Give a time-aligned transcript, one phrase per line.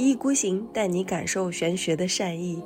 [0.00, 2.62] 一意孤行带你感受玄学的善意。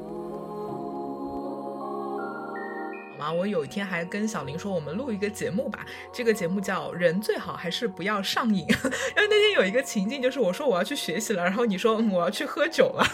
[3.18, 5.84] 好吗，我有一天还跟小林说，我们录一个节目吧。
[6.12, 13.04] 这个节目叫《人最好还是不要上瘾》， 因为那天有一个情境，就是我说我要去学习了，然后你说我要去喝酒了。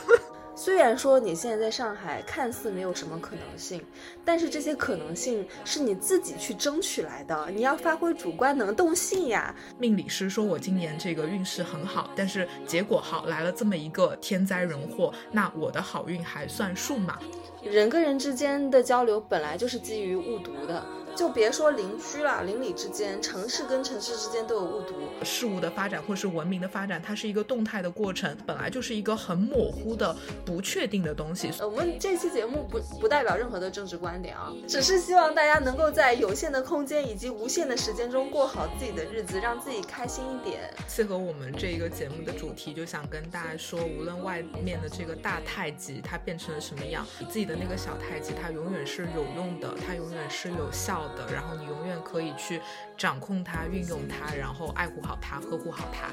[0.63, 3.83] 虽然说你现在在上海看似没有什么可能性，
[4.27, 9.55] 但是这些可能性是你自己去争取来的，你要发挥主观能动性呀。
[9.79, 17.19] 命理师说我今年这个运势很好，但是结果好来了这么一个天灾人祸，那我的好运还算数吗？
[17.62, 20.84] 人跟人之间的交流本来就是基于误读的。
[21.16, 24.95] 就别说邻居了，邻里之间、城市跟城市之间都有误读。
[25.24, 31.50] 事物的发展或是文明的发展，它是一个动态的过程，本来就是一个很模糊的、不确定的东西。
[31.60, 40.72] 我们这期节目不不代表任何的政治观点啊，只是希望大家能够在有限的空间以及无限的时间中过好自己的日子，让自己开心一点。
[40.89, 51.33] 契合我们这一个节目的主题，就想跟大家说，无论外面的这个大太极它变成了什么样，自己的那个小太极它永远是有用的，它永远是有效的。
[51.33, 52.61] 然后你永远可以去
[52.97, 56.12] 掌控它、运用它，然后爱护好它、呵护好它。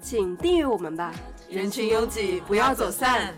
[0.00, 1.12] 请订阅我们吧，
[1.48, 3.34] 人群拥挤，不要走散。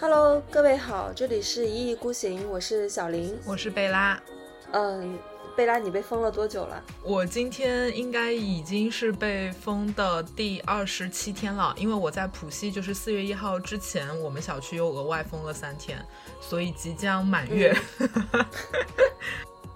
[0.00, 4.20] Hello，各位好，这里是一意孤行，我是小林，我是贝拉，
[4.72, 5.18] 嗯。
[5.60, 6.82] 贝拉，你被封了多久了？
[7.02, 16.02] 我今天应该已经是被封的第二十七天了，因为我在浦西，就是四月一号之前，我们小区又额外封了三天，
[16.40, 17.76] 所以即将满月。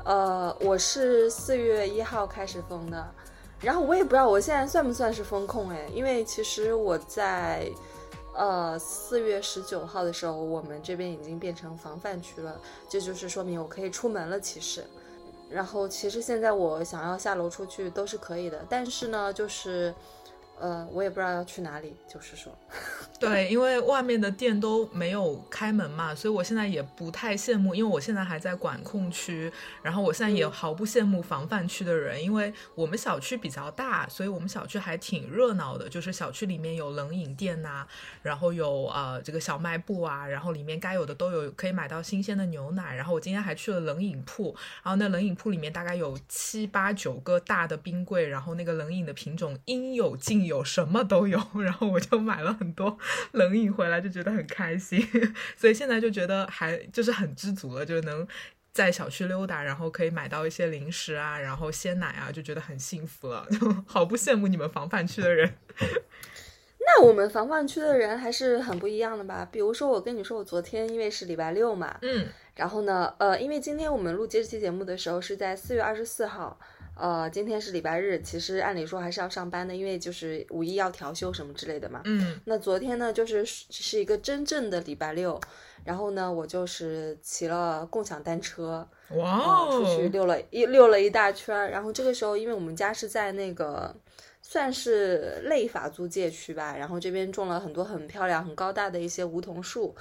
[0.07, 3.15] 呃，我是四月一号开始封的，
[3.61, 7.71] 然后我也不知道我现在算不算是封控哎，因为其实我在
[8.35, 14.83] 呃四月十九号的时候，我们这边已经变成防范区了，这就是说明我可以出门了，其实。
[15.51, 19.95] 然后其实现在我想要下楼出去都是可以的，但是呢，就是，
[20.61, 22.57] 呃，我也不知道要去哪里，就是说。
[23.19, 29.51] 对，因为外面的店都没有开门嘛，所以我现在也不太羡慕，因为我现在还在管控区，
[29.83, 37.87] 然后我现在也毫不羡慕防范区的人，因为我们小区比较大，所以我们小区还挺热闹的，就是小区里面有冷饮店呐，
[38.21, 52.99] 然后有呃这个小卖部啊，然后里面该有的都有，可以买到新鲜的牛奶，然后我今天还去了冷饮铺，然后那冷饮铺里面大概有七八九个大的冰柜，然后那个冷饮的品种应有尽有，什么都有， 然后我就买了很多。
[53.33, 55.07] 冷饮回来就觉得很开心，
[55.57, 58.27] 所以现在就觉得还就是很知足了，就能
[58.73, 65.55] 在小区溜达，然后可以买到一些零食啊，然后鲜奶啊，就觉得很幸福了， 就好不羡慕你们防范区的人。
[66.87, 69.49] 那我们防范区的人还是很不一样的吧？
[69.51, 76.59] 比如说我跟你说，我昨天因为是礼拜六嘛，嗯，然后呢，呃，因为今天我们录这期节目的时候是在四月二十四号。
[76.97, 82.01] 呃，今天是礼拜日，其实按理说还是要上班的，因为就是五一要调休什么之类的嘛。
[82.05, 85.41] 嗯，那昨天呢，就是是一个真正的礼拜六，
[85.85, 93.95] 然后呢，我就是骑了共享单车，哇，出去溜了一溜了一大圈，然后这个时候，因为我们家是在那个。
[94.55, 99.93] 算是类法租界区吧，然后这边种了很多很漂亮、很高大的一些梧桐树，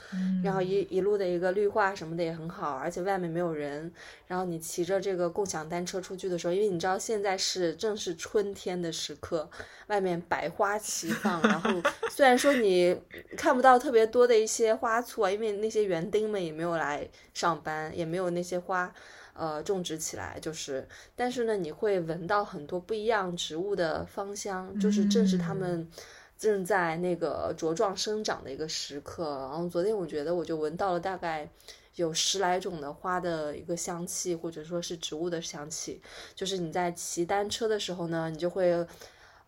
[0.44, 3.92] 然后一一路的一个绿化什么的也很好，而且外面没有人。
[4.28, 9.50] 然后你骑着这个共享单车出去的时候，因为你知道现在是正是春天的时刻，
[9.88, 11.42] 外面百花齐放。
[11.42, 11.72] 然后
[12.12, 12.96] 虽然说你
[13.36, 18.94] 看不到特别多的一些花簇啊，因为那些园丁们也没有来上班，也没有那些花。
[19.36, 25.90] 呃，种植起来就是，但是呢，你会闻到很多不一样植物的芳香，就是正是它们
[26.38, 29.24] 正在那个茁壮生长的一个时刻。
[29.50, 31.50] 然后昨天我觉得我就闻到了大概
[31.96, 36.00] 有十来种的花的一个香气，或者说是植物的香气。
[36.36, 38.86] 就是你在骑单车的时候呢，你就会，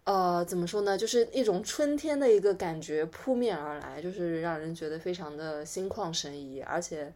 [0.05, 0.97] 呃，怎么说呢？
[0.97, 7.13] 就是一种春天的一个感觉扑面而来，就是让人觉得非常的心旷神怡，而且。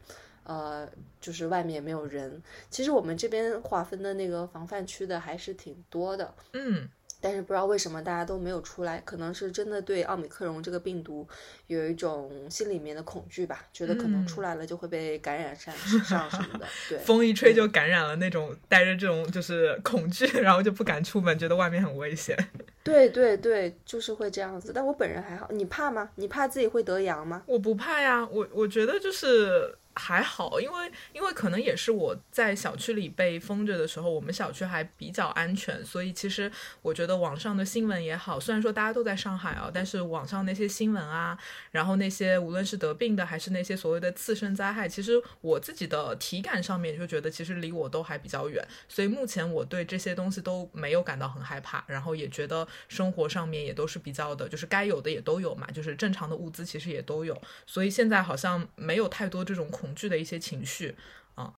[0.50, 0.90] 呃，
[1.22, 2.42] 就是外面也没有人。
[2.72, 6.90] 其实我们这边划分的那个防范区的还是挺多的，嗯，
[7.22, 11.28] 但是不知道为什么大家都没有出来，可能是真的对奥密克戎这个病毒
[11.68, 15.72] 有一种心里面的恐惧吧，觉得可能出来了就会被感染上
[16.04, 16.66] 上什么的。
[16.90, 22.36] 对， 风一吹就感染了那种，带着这种就是恐惧，然后就不敢出门，觉得外面很危险。
[22.84, 24.72] 对对对，就是会这样子。
[24.74, 26.10] 但我本人还好，你怕吗？
[26.16, 27.44] 你怕自己会得阳吗？
[27.46, 29.76] 我不怕呀，我我觉得就是。
[29.96, 36.50] 还好，因为因为可能也是我在小区里被封着的时候，我们小区还比较安全，所以其实
[36.82, 41.38] 我觉得网上的新闻也好，虽然说大家都在上海啊，但是网上那些新闻啊，
[41.72, 59.70] 然后那些无论是得病的还是那些所谓的次生灾害，其实我自己的体感上面就觉得其实离我都还比较远，所以目前我对这些东西都没有感到很害怕，然后也觉得生活上面也都是比较的，就是该有的也都有嘛，就是正常的物资其实也都有，所以现在好像没有太多这种。
[59.70, 60.96] 恐惧的一些情绪
[61.36, 61.54] 啊，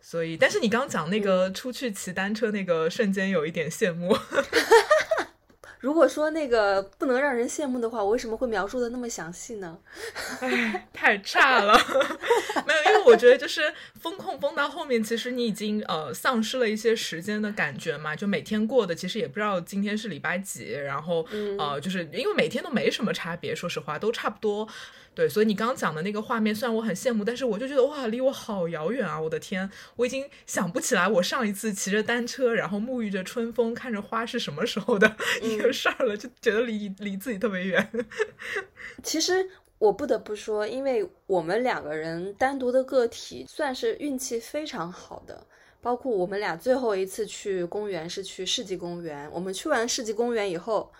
[0.00, 4.16] 所以，但是你刚讲那个出去骑单车那个瞬间，有一点羡慕。
[5.80, 9.78] 如果说那个不能让人羡慕的话，我为什么会描述的那么详细呢？
[10.40, 11.72] 哎，太差了。
[12.66, 21.26] 没有，因为我觉得就是风控封到后面，其实你已经呃丧失了一些时间的感觉嘛，就每天过的其实也不知道今天是礼拜几，然后
[21.58, 24.68] 呃，就是因为每天都没什么差别，说实话都差不多。
[25.12, 29.20] 对，所以你刚刚讲的那个画面，虽然我很羡慕，但是我就觉得哇，离我好遥远啊！
[29.20, 37.90] 我的天，我已经想不起来我上一次骑着单车，然后沐浴着春风，看着花是什么时候的 一个事儿了，就觉得离离自己特别远。
[39.02, 45.44] 其实我不得不说，因为我们两个人单独的个体，算是运气非常好的。
[45.82, 50.90] 包括我们俩最后一次去公园是去世纪公园，我们去完世纪公园以后。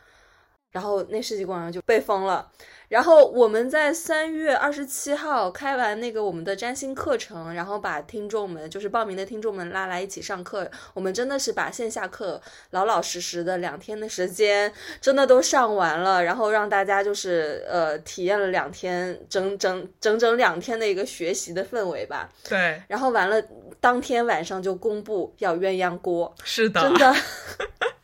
[0.70, 2.48] 然后那世纪广场就被封了，
[2.88, 12.40] 然后我们在三月二十七号开完那个我们的占星课程，然后把听众们就是报名的听众们拉来一起上课，我们真的是把线下课
[12.70, 22.28] 老老实实的两天的时间真的都上完了，然后让大家就是呃体验了两天整整整整两天的一个学习的氛围吧。
[22.48, 23.42] 对，然后完了
[23.80, 27.14] 当天晚上就公布要鸳鸯锅，是的，真的。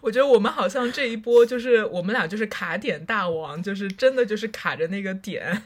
[0.00, 5.62] 我觉得我们好像这一波就是我们俩就是卡点大王，就是真的就是卡着那个点。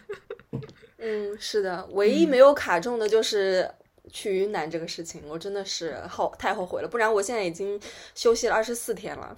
[0.98, 3.70] 嗯，是的，唯一没有卡中的就是
[4.10, 7.78] 去云南这个事情，我真的是后太后悔了，不然我现在已经
[8.14, 9.36] 休息了二十四天了。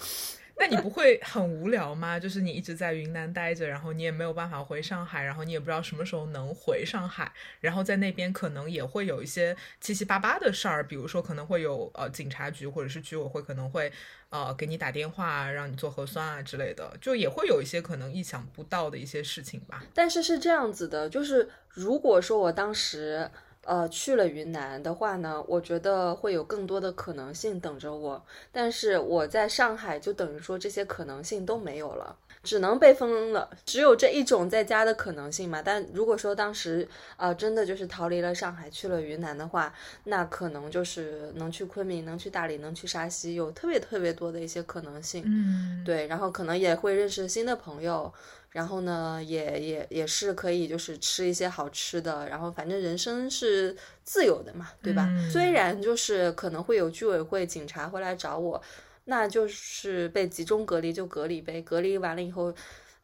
[0.59, 2.19] 那你不会很无聊吗？
[2.19, 7.31] 就是你一直在云南待着，然后你也没有办法回上海，然后你也不知道什么时候能回上海，
[7.61, 13.93] 然后在那边可能也会有一些七七八八的事儿，比如说可能会有呃警察局或者是居委会可能会
[14.31, 19.85] 呃给你打电话让你做核酸啊之类的，就也会有一些可能意想不到的一些事情吧。
[19.93, 23.31] 但是是这样子的，就是如果说我当时。
[23.67, 28.25] 呃，去了云南的话呢，我觉得会有更多的可能性等着我。
[28.53, 35.61] 但是我在上海，就等于说这些可能性都没有了，只能被封了，只有这一种在家的可能性嘛。
[35.61, 39.75] 但如果说当时呃真的就是逃离了上海，去了云南的话，
[40.05, 45.25] 那可能就是能去昆明，能去大理，能去沙溪，有特别特别多的一些可能性。
[45.27, 48.13] 嗯，对，然后可能也会认识新的朋友。
[48.51, 52.29] 然后呢，也也也是可以，就是吃一些好吃的。
[52.29, 55.09] 然后反正人生是自由的嘛，对吧？
[55.31, 58.63] 虽然就是可能会有居委会、警察会来找我，
[59.05, 61.61] 那就是被集中隔离就隔离呗。
[61.63, 62.55] 隔离完了以后。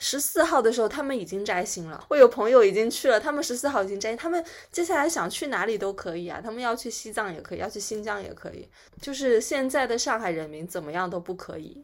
[0.04, 2.04] 十四号的时候，他们已经摘星了。
[2.08, 4.16] 我有朋友已经去了，他们十四号已经摘星。
[4.18, 8.66] 他们接下来想去哪里都可以啊，他们要去西藏也可以，要去新疆也可以。
[9.00, 11.80] 就是现在的上海人民怎么样都不可以。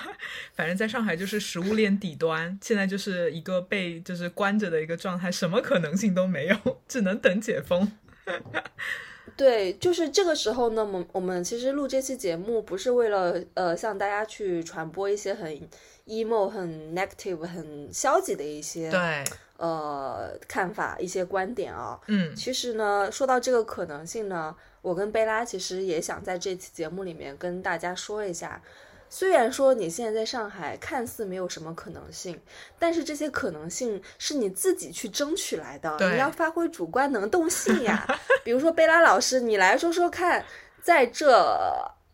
[0.54, 7.90] 反正在上海就是食物链底端，现在就是一个被就是关着的一个状态，什么可能性都没有， 只能等解封。
[9.34, 15.58] 对，就是这个时候呢，我我们其实录这期节目不是为了呃向大家去传播一些很。
[16.06, 19.24] Emo 很 negative 很消极的一些对
[19.56, 28.60] 呃看法一些观点啊，嗯，其实呢说到这个可能性呢，我跟贝拉其实也想在这期节目里面跟大家说一下，
[29.08, 32.40] 虽然说你现在在上海看似没有什么可能性，
[32.78, 38.04] 但是这些可能性是你自己去争取来的，你要发挥主观能动性呀。
[38.42, 40.44] 比如说贝拉老师，你来说说看，
[40.82, 41.30] 在这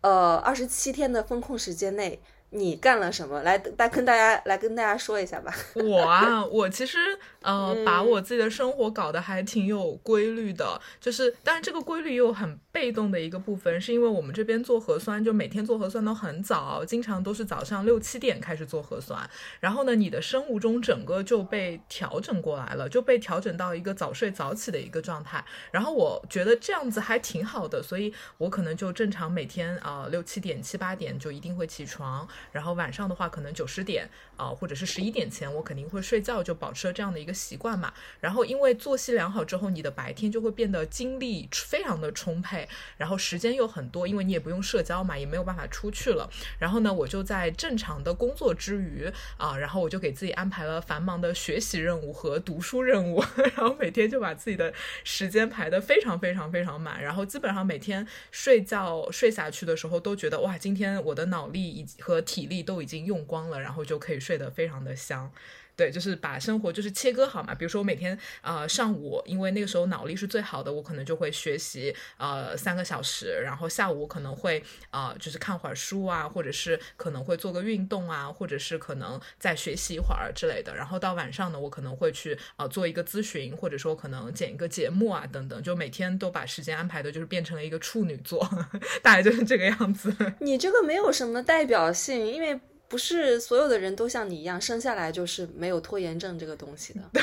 [0.02, 2.21] 呃二十七天的风控时间内。
[2.50, 3.43] 你干了什么？
[3.43, 5.55] 来，大跟大家来跟大家说一下吧。
[5.76, 6.99] 我啊，我其实
[7.43, 10.81] 呃，把我自己的生活搞得还挺有规律的。
[10.99, 19.28] 就是，但是这个规律又很被动的一个部分，是因为我们这边做核酸，就每天做核酸都很早，经常都是早上六七点开始做核酸。
[19.61, 25.45] 然后呢，你的生物钟整个就被调整过来了，就被调整到一个早睡早起的一个状态。
[25.71, 32.26] 然后我觉得这样子还挺好的，所以我可能就正常每天啊六七点七八点就一定会起床。
[32.52, 37.92] 然后晚上的话可能九十点啊、或者是十一点前我肯定会睡觉，就保持了这样的一个习惯嘛。
[38.21, 46.30] 然后因为作息良好之后，你的白天就会变得精力非常的充沛，然后时间又很多，因为你也不用社交嘛，也没有办法出去了。
[46.59, 53.25] 然后呢，我就在正常的工作之余啊，然后我就给自己安排了繁忙的学习任务和读书任务，
[53.57, 65.32] 然后每天就把自己的时间排得非常非常非常满，然后基本上每天睡觉睡下去的时候都觉得哇，今天我的脑力以及和体力都已经用光了，然后就可以睡得非常的香。
[65.78, 67.54] 对，就是把生活就是切割好嘛。
[67.54, 80.75] 比如说我每天呃上午，因为那个时候脑力是最好的，我可能就会学习呃三个小时，然后下午可能会呃就是看会儿书啊，或者是可能会做个运动啊，或者是可能再学习一会儿之类的。
[80.75, 88.44] 然后到晚上呢，我可能会去呃做一个咨询，或者说可能剪一个节目啊等等，就每天都把时间安排的就是变成了一个处女座，
[89.00, 90.12] 大概就是这个样子。
[90.40, 92.58] 你这个没有什么代表性，因为
[92.88, 97.00] 不是所有的人都像你一样生下来就是没有拖延症这个东西的。
[97.12, 97.23] 对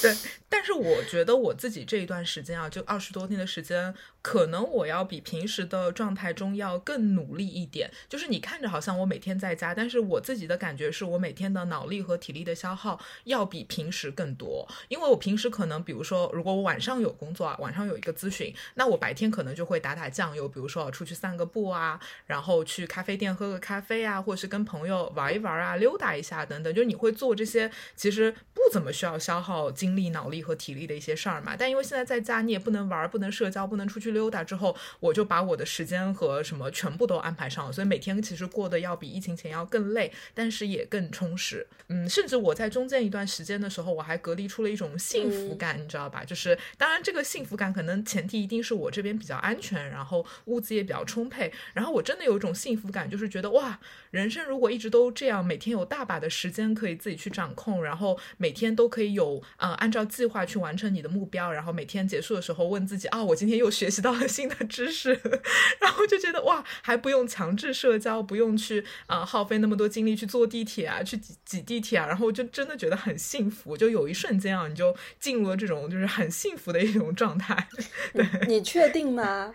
[0.00, 0.16] 对，
[0.48, 7.90] 但是我觉得我自己这一段时间啊，就二十多天的时间，可能我要比平时的状态中要更努力一点。
[8.08, 14.66] 就是你看着好像我每天在家，但是我自己的感觉是我每天的脑力和体力的消耗要比平时更多。
[14.88, 26.72] 因为我平时可能，比如说，如果我晚上有工作啊，晚上有一个咨询，那我白天可能就会打打酱油，比如说出去散个步啊，然后去咖啡店喝个咖啡啊，或是跟朋友玩一玩啊，溜达一下等等。
[26.72, 31.56] 就是你会做这些其实不怎么需要消耗精力、脑力和体力的一些事儿嘛。
[31.58, 41.66] 但因为现在在家，你也不能玩，不能社交，不能出去溜达，之后我就把我的时间和什么全部都安排上了，所以每天其实过得要比疫情前要更累，但是也更充实。
[41.88, 46.24] 嗯，甚至我在中间一段时间的时候，我还隔离出了一种幸福感，你知道吧？
[46.24, 53.80] 就是当然这个幸福感可能前提一定是我这边比较安全，然后物资也比较充沛，然后我真的有一种幸福感，就是觉得哇，
[54.10, 65.18] 人人生如果一直都这样，每天有大把的时间可以自己去掌控，然后每天都可以有呃按照计划去完成你的目标，然后每天结束的时候问自己啊，我今天又学习到了新的知识，
[65.80, 77.66] 然后就觉得哇，还不用强制社交，不用去啊、耗费那么多精力去坐地铁啊，去挤挤地铁啊，然后就真的觉得很幸福，就有一瞬间啊，你就进入了这种就是很幸福的一种状态。
[78.12, 79.54] 对你确定吗？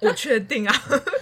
[0.00, 0.74] 我确定啊，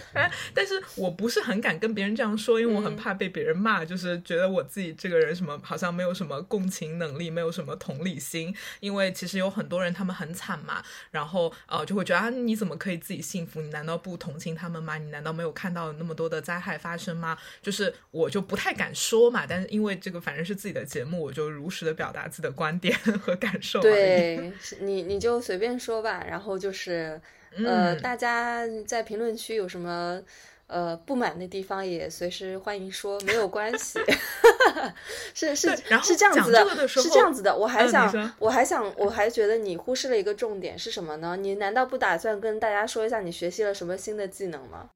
[0.54, 8.54] 但是我不是很敢跟别人这样说，因为我很怕被别人骂，就是觉得我自己这个人什么好像没有什么共情能力，没有什么同理心。
[8.80, 13.61] 因为其实有很多人他们很惨嘛，然后呃就会觉得啊你怎么可以自己幸福？
[13.61, 14.97] 你难道不同情他们吗？
[14.97, 17.37] 你难道没有看到那么多的灾害发生吗？
[17.61, 23.80] 就是我就不太敢说嘛，但是因为这个反正是自己的节目，我就如实的表达自己的观点和感受。
[23.82, 26.25] 对，你你就随便说吧。
[26.26, 27.20] 然后就是，
[27.57, 30.21] 呃，嗯大家在评论区有什么
[30.66, 33.99] 呃不满的地方，也随时欢迎说，没有关系。
[35.35, 37.57] 是是对然后是这样子的时是这样子的。
[37.57, 41.37] 我还想，说我还想，我还觉得你忽视了一个重点是什么呢？
[41.37, 44.90] 你难道不打算跟大家说一下你学习了什么新的技能吗？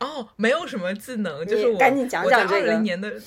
[0.00, 3.10] 哦，没有什么技能，就是我赶紧讲讲这个我在二零年的，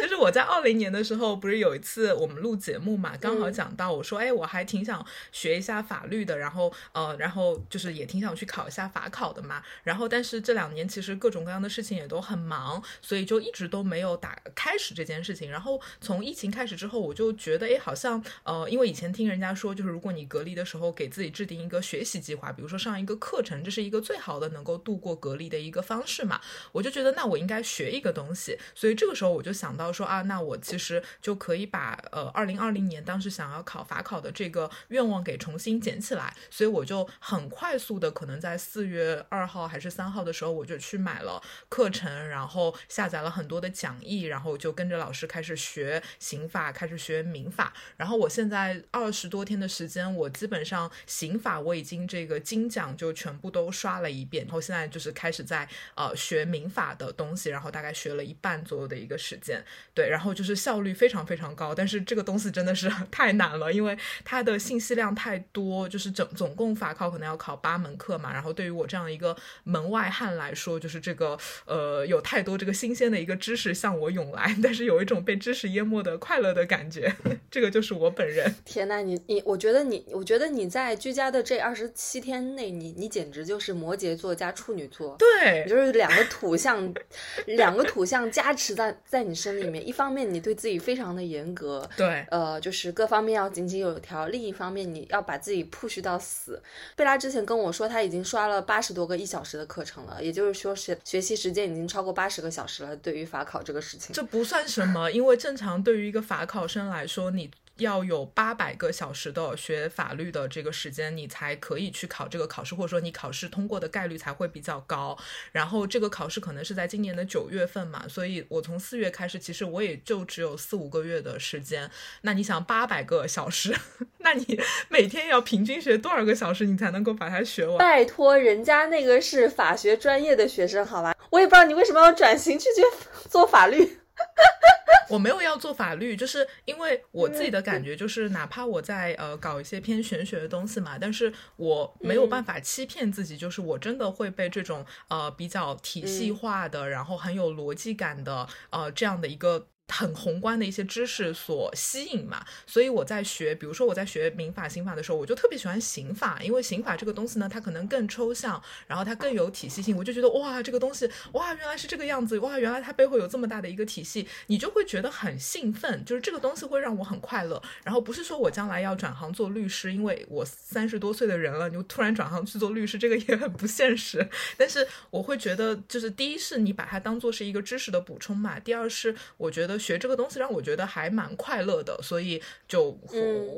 [0.00, 15.50] 就是我在二零年的时候，不是有一次我们录节目嘛，刚好嗯讲到我说，哎，我还挺想学一下法律的，然后呃，然后就是也挺想去考一下法考的嘛，然后但是这两年其实各种各样的事情也都很忙，所以就一直都没有打开始这件事情。
[15.50, 26.40] 然后从疫情开始之后，我就觉得，哎，好像呃，因为以前听人家说，就是如果你隔离的时候给自己制定一个学习计划，比如说上一个课程，这是一个最好的能够度过隔离的的一个方式嘛。
[26.72, 28.58] 我就觉得，那我应该学一个东西。
[28.74, 36.34] 所以这个时候我就想到说啊，那我其实就可以把呃二零二零年当时想要考法考的这个愿望给重新捡起来。
[36.50, 47.72] 所以我就很快速的，可能在四月二号还是三号的时候，我就去买了课程，然后下载了很多的讲义，然后就跟着老师开始学刑法，开始学民法。
[47.96, 77.14] 然后我现在二十多天的时间，我基本上刑法我已经这个精讲就全部都刷了一遍，然后现在就是开始在呃学民法的东西，然后大概学了一半左右的一个时间，对，然后就是效率非常非常高，但是这个东西真的是 太难了，因为它的信息量太多，就是整总共法考可能要考八门课嘛，然后对于我这样一个门外汉来说，就是这个呃有太多这个新鲜的一个知识向我涌来，但是有一种被知识淹没的快乐的感觉，
[77.50, 78.54] 这个就是我本人。
[78.64, 85.16] 天呐，你你，我觉得你，我觉得你在居家的这二十七天内，你你简直就是摩羯座加处女座。
[85.18, 86.94] 对对，就是两个土象，
[87.46, 89.86] 两个土象加持在在你身里面。
[89.86, 96.62] 一方面你对自己非常的严格，对，呃，就是各方面要井井有条；另一方面你要把自己 push 到死。
[96.96, 102.96] 贝拉之前跟我说，他已经刷了八十多个一小时的课程了，也就是说学学习时间已经超过八十个小时了。
[102.96, 107.50] 对于法考这个事情，这不算什么，因为正常对于一个法考生来说，你。
[107.78, 115.16] 要有八百个小时的学法律的这个时间，你才可以去考这个考试，或者说你考试通过的概率才会比较高。
[115.52, 121.90] 然后这个考试可能是在今年的九月份嘛，所以我从四月开始，其实我也就只有四五个月的时间。
[122.22, 123.76] 那你想八百个小时，
[124.18, 127.78] 那你每天要平均学多少个小时，你才能够把它学完？
[127.78, 131.14] 拜托，人家那个是法学专业的学生，好吧？
[131.30, 132.82] 我也不知道你为什么要转型去去
[133.28, 133.98] 做法律。
[135.08, 149.68] 我没有要做法律，就是因为我自己的感觉就是，哪怕我在呃搞一些偏玄学的东西嘛，但是我没有办法欺骗自己，就是我真的会被这种呃比较体系化的，然后很有逻辑感的呃这样的一个。
[149.88, 167.62] 很宏观的一些知识所吸引嘛，所以我在学，比如说我在学民法、刑法的时候，我就特别喜欢刑法，因为刑法这个东西呢，它可能更抽象，然后它更有体系性，我就觉得哇，这个东西哇，原来是这个样子，哇，原来它背后有这么大的一个体系，你就会觉得很兴奋，就是这个东西会让我很快乐。
[167.84, 174.28] 然后不是说我将来要转行做律师，因为我三十多岁的人了，你突然转行去做律师，这个也很不现实。
[174.56, 179.75] 但是我会觉得，就是第一是你把它当做是一个知识的补充嘛，第二是我觉得。
[179.78, 182.90] 学这个东西让我觉得还蛮快乐的，所以就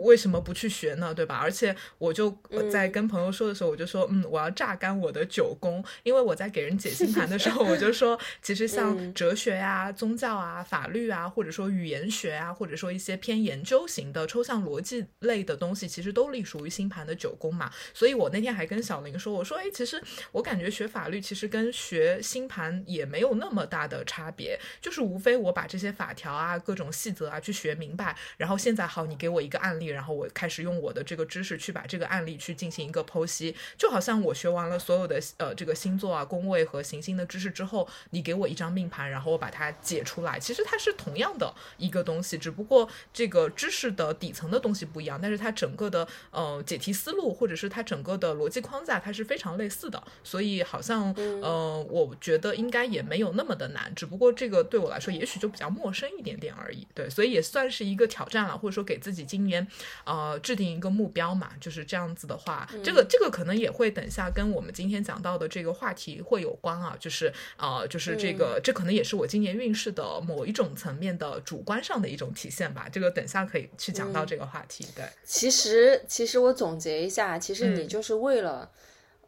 [0.04, 1.14] 为什么不去学呢？
[1.14, 1.36] 对吧？
[1.36, 2.36] 而且我就
[2.70, 17.70] 在跟朋友说的时候，我就说，嗯，我要榨干我的九宫，因为我在给人解星盘的时候，我就说，其实 像哲学呀、宗教啊、法律啊，或者说语言学啊，或者说一些偏研究型的抽象逻辑类的东西，其实都隶属于星盘的九宫嘛。
[17.94, 26.07] 所以我那天还跟小林说，我说，哎，其实我感觉学法律其实跟学星盘也没有那么大的差别，就是无非我把这些法。
[26.08, 28.16] 法条啊，各种细则啊，去学明白。
[28.38, 33.54] 然后现在好，你给我一个案例，然后我开始用我的这个知识去把这个案例去进行一个剖析。
[33.76, 40.38] 就好像我学完了所有的呃这个星座啊、宫位和行星的知识之后，你给我一张命盘，然后我把它解出来。
[40.40, 50.02] 其实它是同样的一个东西，只不过这个知识的底层的东西不一样，但是它整个的呃解题思路或者是它整个的逻辑框架，它是非常类似的。
[50.24, 51.12] 所以好像
[51.42, 55.97] 呃，我觉得应该也没有那么的难，只不过这个对我来说也许就比较陌生。
[55.98, 59.66] 深一点点而已，对，所以也算是一个挑战了，或者说给自己今年，
[60.04, 74.86] 呃，制定一个目标嘛，就是这样子的话，这个这个可能也会等下跟我们今天讲到的这个话题会有关啊，就是呃，就是这个这可能也是我今年运势的某一种层面的主观上的一种体现吧，这个等下可以去讲到这个话题。
[74.94, 78.70] 对，其实其实我总结一下，其实你就是为了。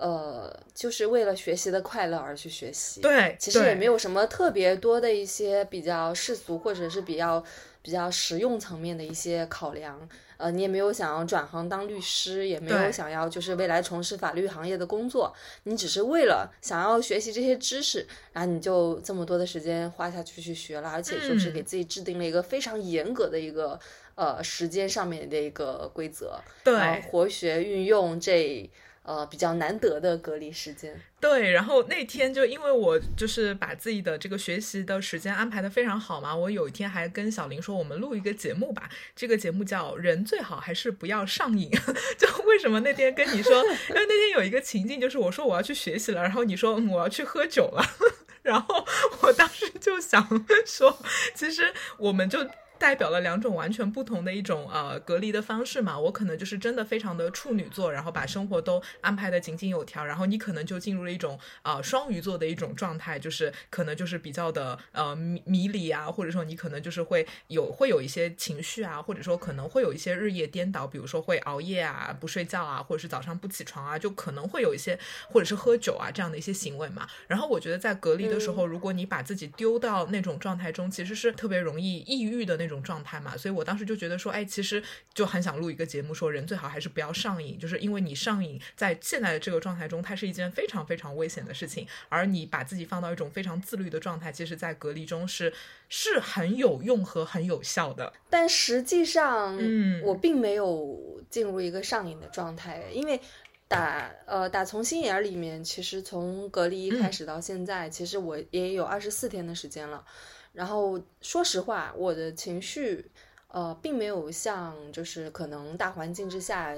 [0.00, 7.44] 呃，就是为了学习的快乐而去学习，对，其实也没有什么特别多的一些比较世俗或者是比较
[7.82, 10.08] 比较实用层面的一些考量。
[10.38, 15.30] 呃，你也没有想要转行当律师，也没有想要就是未来从事法律行业的工作，
[15.64, 23.78] 你只是为了想要学习这些知识，然后你就这么多的时间花下去去学了，而且就是给自己制定了一个非常严格的一个
[24.14, 28.70] 呃时间上面的一个规则，对，活学运用这。
[29.10, 30.96] 呃，比较难得的隔离时间。
[31.18, 38.88] 对，然后那天就因为我就是把自己的这个学习的时间安排的非常好嘛，我有一天还跟小林说，我们录一个节目吧。
[39.16, 41.68] 这个节目叫“人最好还是不要上瘾”。
[42.16, 43.52] 就为什么那天跟你说，
[43.90, 47.84] 因为那天有一个情境，就是我说我要去学习了，然后你说我要去喝酒了，
[48.42, 48.86] 然后
[49.22, 50.24] 我当时就想
[50.64, 50.96] 说，
[51.34, 52.46] 其实我们就。
[52.80, 77.06] 代表了两种完全不同的一种呃隔离的方式嘛，我可能就是真的非常的处女座，然后把生活都安排的井井有条，然后你可能就进入了一种呃双鱼座的一种状态，就是可能就是比较的呃迷迷离啊，或者说你可能就是会有会有一些情绪啊，或者说可能会有一些日夜颠倒，比如说会熬夜啊、不睡觉啊，或者是早上不起床啊，就可能会有一些或者是喝酒啊这样的一些行为嘛。
[77.28, 82.69] 然后我觉得在隔离的时候，如果你把自己丢到那种状态中，其实是特别容易抑郁的那种。
[82.70, 91.86] 种状态嘛，所以我当时就觉得说，哎，其实就很想录一个节目，说人最好还是不要上瘾，就是因为你上瘾，在现在的这个状态中，它是一件非常非常危险的事情。
[92.08, 95.52] 而你把自己放到一种非常自律的状态，其实，在隔离中是
[95.88, 98.12] 是很有用和很有效的。
[98.30, 103.20] 但实际上，嗯，我并没有进入一个上瘾的状态，因为
[103.68, 110.04] 打呃打从心眼里面，其实从隔离一开始到现在，其实我也有二十四天的时间了。
[110.52, 113.10] 然后说实话，我的情绪，
[113.48, 116.74] 呃，并没有像就是可能大环境之下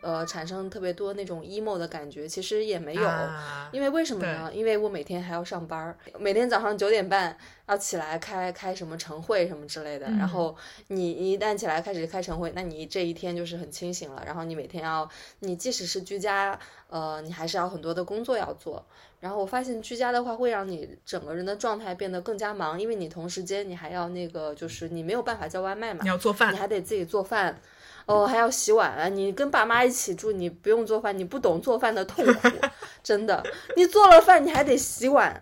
[0.00, 3.06] 呃产生特别多那种 emo 的感觉，其实也没有。
[3.06, 4.50] 啊因为为什么呢？
[4.54, 10.06] 因为我每天还要上班儿，每天早上九点半要起来开开什么晨会什么之类的。
[10.06, 10.56] 嗯然后
[10.88, 14.22] 你你一旦起来开始开晨会，那你这一天就是很清醒了。
[14.24, 15.08] 然后你每天要，
[15.40, 16.58] 你即使是居家，
[16.88, 18.84] 呃，你还是要很多的工作要做。
[19.20, 27.60] 然后我发现居家的话，会让你整个人的状态变得更加忙，因为你同时间你还要那个，就是你没有办法叫外卖嘛你，要做饭你，还得自己做饭。
[28.08, 32.48] 哦，还要洗碗啊，你跟爸妈一起住，你不用做饭，你不懂做饭的痛苦，
[33.04, 33.44] 真的。
[33.76, 35.38] 你做了饭，你还得洗碗，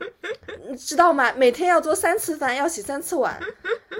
[0.69, 1.33] 你知道吗？
[1.37, 3.41] 每天要做三次饭，要洗三次碗，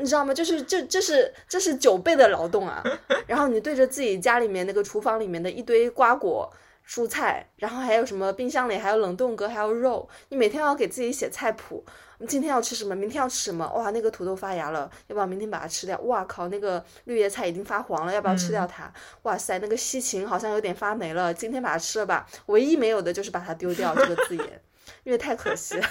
[0.01, 0.35] 你知道吗？
[0.35, 2.83] 就是这这是这是九倍的劳动啊！
[3.27, 6.53] 然后你对着自己家里面那个厨房里面的一堆瓜果。
[6.89, 11.85] 蔬菜，然后还有什么冰箱里还有冷冻格，还有肉，你每天要给自己写菜谱，
[12.27, 13.69] 今天要吃什么，明天要吃什么？
[13.73, 15.99] 哇，那个土豆发芽了，要不要明天把它吃掉？
[16.01, 18.93] 哇靠，那个绿叶菜已经发黄了，要不要吃掉它？
[19.23, 22.27] 哇塞，那个西芹好像有点发霉了，今天把它吃了吧。
[22.47, 24.63] 唯一没有的就是把它丢掉这个字眼，
[25.05, 25.87] 因为太可惜了，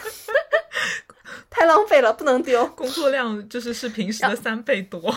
[1.49, 2.65] 太浪费了，不能丢。
[2.67, 5.13] 工作量就是是平时的三倍多。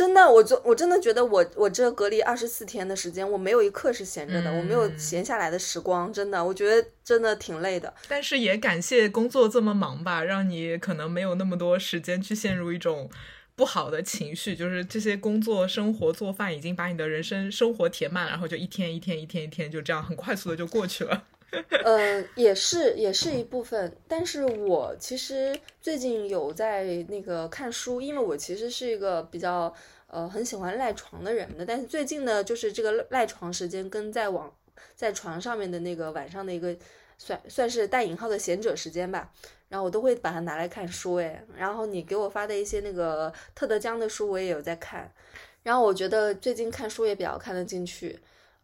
[0.00, 6.10] 真的，我就我真的觉得我我这隔离二十四天的时间，我没有一刻是闲着的，我没有闲下来的时光。
[6.10, 7.92] 真的，我觉得真的挺累的。
[8.08, 13.10] 但是也感谢工作这么忙吧，让你可能没有那么多时间去陷入一种
[13.54, 21.24] 不好的情绪，就是这些工作、生活、做饭已经把你的人生生活填满，然后就一天一天一天一天就这样很快速的就过去了。
[21.84, 29.74] 呃，也是也是一部分，但是我其实最近有在那个看书，因为我其实是一个比较
[30.06, 34.54] 呃很喜欢赖床的人的，但是最近呢，就是这个赖床时间跟在网
[34.94, 36.76] 在床上面的那个晚上的一个
[37.18, 39.32] 算算是带引号的闲者时间吧，
[39.68, 45.12] 然后我都会把它拿来看书，诶，然后你给我发的一些那个特德·江的书，我也有在看，
[45.64, 48.20] 然后我觉得最近看书也比较看得进去。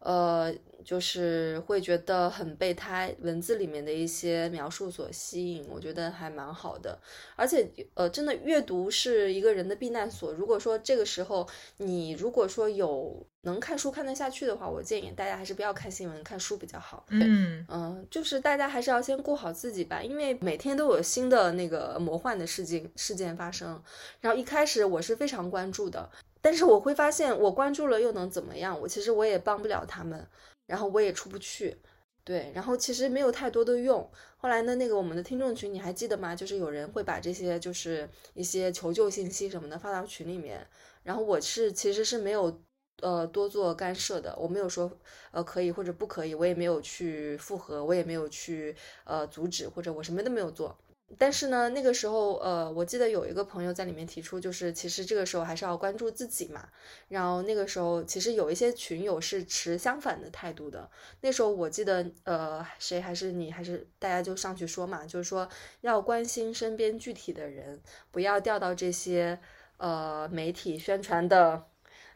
[0.07, 6.97] 呃，就是会觉得很被他文字里面的一些描述所吸引，我觉得还蛮好的。
[7.35, 10.31] 而且，呃，真的阅读是一个人的避难所。
[10.31, 17.05] 如果说这个时候你如果说有能看书看得下去的话，我建议大家还是不要看新闻，看书比较好。
[17.09, 23.83] 嗯，嗯、就是大家还是要先顾好自己吧，因为每天都有新的那个魔幻的事件事件发生。
[24.21, 26.09] 然后一开始我是非常关注的，
[26.47, 28.79] 但是我会发现，我关注了又能怎么样？
[28.79, 30.25] 我其实我也帮不了他们，
[30.65, 31.77] 然后我也出不去，
[32.23, 34.09] 对，然后其实没有太多的用。
[34.37, 36.33] 后来呢，那个我们的听众群你还记得吗？
[36.33, 40.65] 就是有人会把这些就是一些求救信息什么的发到群里面，
[41.03, 42.61] 然后我是其实是没有
[43.01, 44.89] 呃多做干涉的，我没有说
[45.31, 50.77] 呃可以或者不可以，我也没有去复合，我也没有去呃阻止，或者我什么都没有做。
[51.17, 56.67] 但是呢，那个时候，呃，我记得有一个朋友在里面提出，就是其实这个时候还是要关注自己嘛。
[57.07, 60.89] 然后那个时候，其实有一些群友是持相反的态度的。
[61.21, 65.47] 那时候我记得，呃，谁还是你还是大家就上去说嘛，就是说
[65.79, 67.79] 要关心身边具体的人，
[68.11, 69.39] 不要掉到这些
[69.77, 71.63] 呃媒体宣传的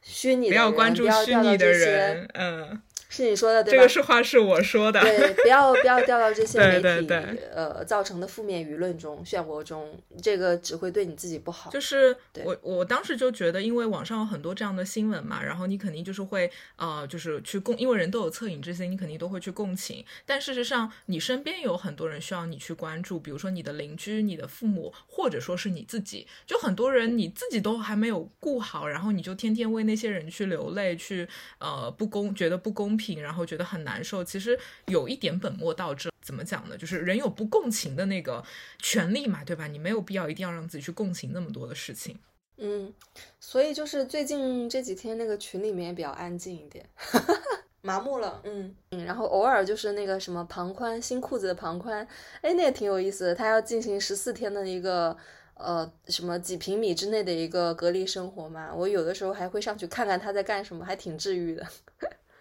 [0.02, 3.78] 虚拟的不人，要关注不要虚拟的掉到这些人，嗯，是你说的对吧？
[3.78, 5.02] 这个是话是我说的。
[5.02, 11.70] 对，不要不要掉到这些媒体对对对呃造成的负面舆论中、漩涡中，这个只会对你自己不好。
[11.70, 20.06] 就是我我当时就觉得，因为网上有很多这样的新闻嘛，然后你肯定就是会呃，就是去共，因为人都有恻隐之心，你肯定都会去共情。
[20.26, 26.26] 但事实上，你身边有很多人需要你去关注，比如说你的邻居、你的父母，或者说是你自己。
[26.46, 31.28] 就很多人你自己都还没有顾好，然后你就天天为那些人去流泪，去
[31.60, 34.24] 呃不公，觉得不公平，然后觉得很难受。
[34.24, 36.10] 其实有一点本末倒置。
[36.24, 36.78] 怎么讲呢？
[36.78, 38.44] 就是人有不共情的那个
[38.78, 39.66] 权利嘛，对吧？
[39.66, 42.18] 你没有必要一定要让自己去共情那么多的事情。
[42.58, 42.94] 嗯，
[43.40, 46.88] 所以就是最近这几天那个群里面也比较安静一点，
[47.82, 48.40] 麻木了。
[48.44, 52.08] 嗯嗯，然后偶尔就是那个什么庞宽新裤子的庞宽，
[52.42, 53.36] 哎，那也挺有意思的。
[53.36, 55.18] 他要进行十四天的一个
[55.56, 61.68] 呃什么几平米之内的一个隔离生活嘛，我有的时候还会上去看看他在干什么，还挺治愈的。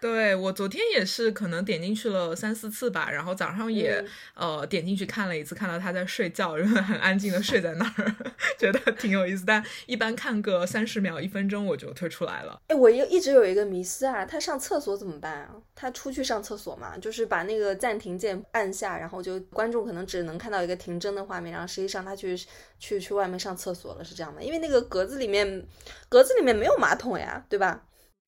[0.01, 8.15] 对我昨天也是，可能点进去了三四次吧，然后早上也、呃点进去看了一次，看到他在睡觉，然后很安静的睡在那儿，
[8.57, 9.45] 觉得挺有意思。
[9.45, 12.59] 但一般看个三十秒、一分钟我就退出来了。
[12.65, 15.51] 哎，我一一直有一个迷思啊，他上厕所怎么办啊？
[15.75, 22.35] 他出去上厕所嘛，就是把那个暂停键按下，然后就观众可能只能看到一个停帧的画面，然后实际上他去
[22.79, 24.41] 去去外面上厕所了，是这样的。
[24.41, 25.63] 因为那个格子里面，
[26.09, 27.83] 格子里面没有马桶呀，对吧？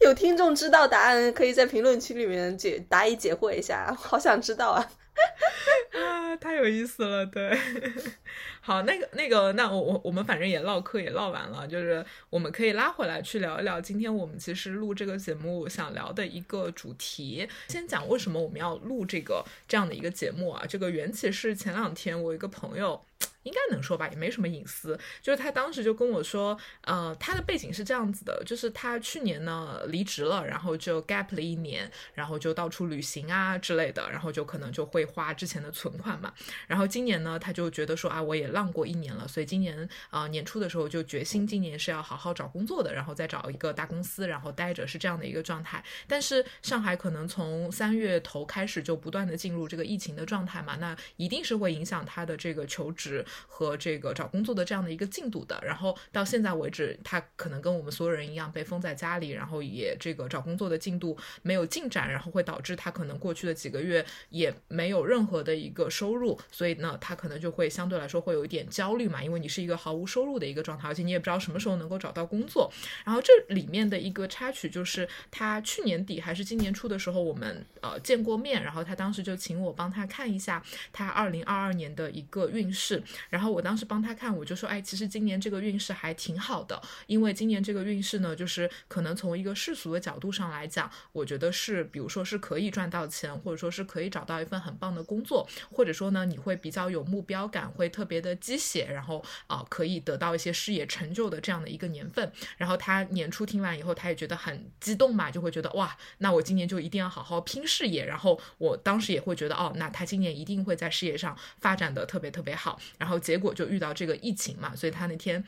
[0.00, 4.90] 有听众知道答案，可以在评论区里面解答疑解惑一下，好想知道啊。
[5.98, 7.58] 啊，太有意思了，对。
[8.60, 17.48] 好，那个那个，那我我我们反正也唠嗑也唠完了，就是我们可以拉回来去聊一聊今天我们其实录这个节目想聊的一个主题。
[17.68, 20.64] 先讲为什么我们要录这个这样的一个节目啊？
[20.68, 23.04] 这个缘起是前两天我一个朋友。
[23.44, 24.98] 应该能说吧，也没什么隐私。
[25.22, 36.32] 就是他当时就跟我说，呃，他的背景是这样子的，就是他去年呢离职了，然后就 gap 了一年，然后就到处旅行啊之类的，然后就可能就会花之前的存款嘛。
[36.66, 45.82] 然后今年呢，他就觉得说啊，我也浪过一年了，所以今年啊年初的时候就决心今年是要好好找工作的，然后再找一个大公司，然后待着是这样的一个状态。
[46.06, 53.24] 但是上海可能从三月头开始就不断的进入这个疫情的状态嘛，那一定是会影响他的这个求职。
[53.46, 72.70] 和这个找工作的这样的一个进度的，然后到现在为止，他可能跟我们所有人一样被封在家里，然后也这个找工作的进度没有进展，然后会导致他可能过去的几个月也没有任何的一个收入，所以呢，他可能就会相对来说会有一点焦虑嘛，因为你是一个毫无收入的一个状态，而且你也不知道什么时候能够找到工作。
[73.04, 80.62] 然后这里面的一个插曲就是，他去年底还是今年初的时候，我们呃见过面，然后他当时就请我帮他看一下
[80.92, 83.02] 他二零二二年的一个运势。
[83.30, 102.30] 然后我当时帮他看，我就说，哎，其实今年这个运势还挺好的，因为今年这个运势呢，就是可能从一个世俗的角度上来讲，我觉得是，比如说是可以赚到钱，或者说是可以找到一份很棒的工作，或者说呢，你会比较有目标感，会特别的鸡血，然后啊，可以得到一些事业成就的这样的一个年份。
[102.56, 108.04] 然后他年初听完以后，他也觉得很激动嘛，就会觉得哇，那我今年就一定要好好拼事业。
[108.04, 112.78] 然后我当时也会觉得，哦，那他今年一定会在事业上发展的特别特别好。
[112.98, 113.48] 然后然后结果。
[113.58, 115.42] 就遇到这个疫情嘛，所以他那天。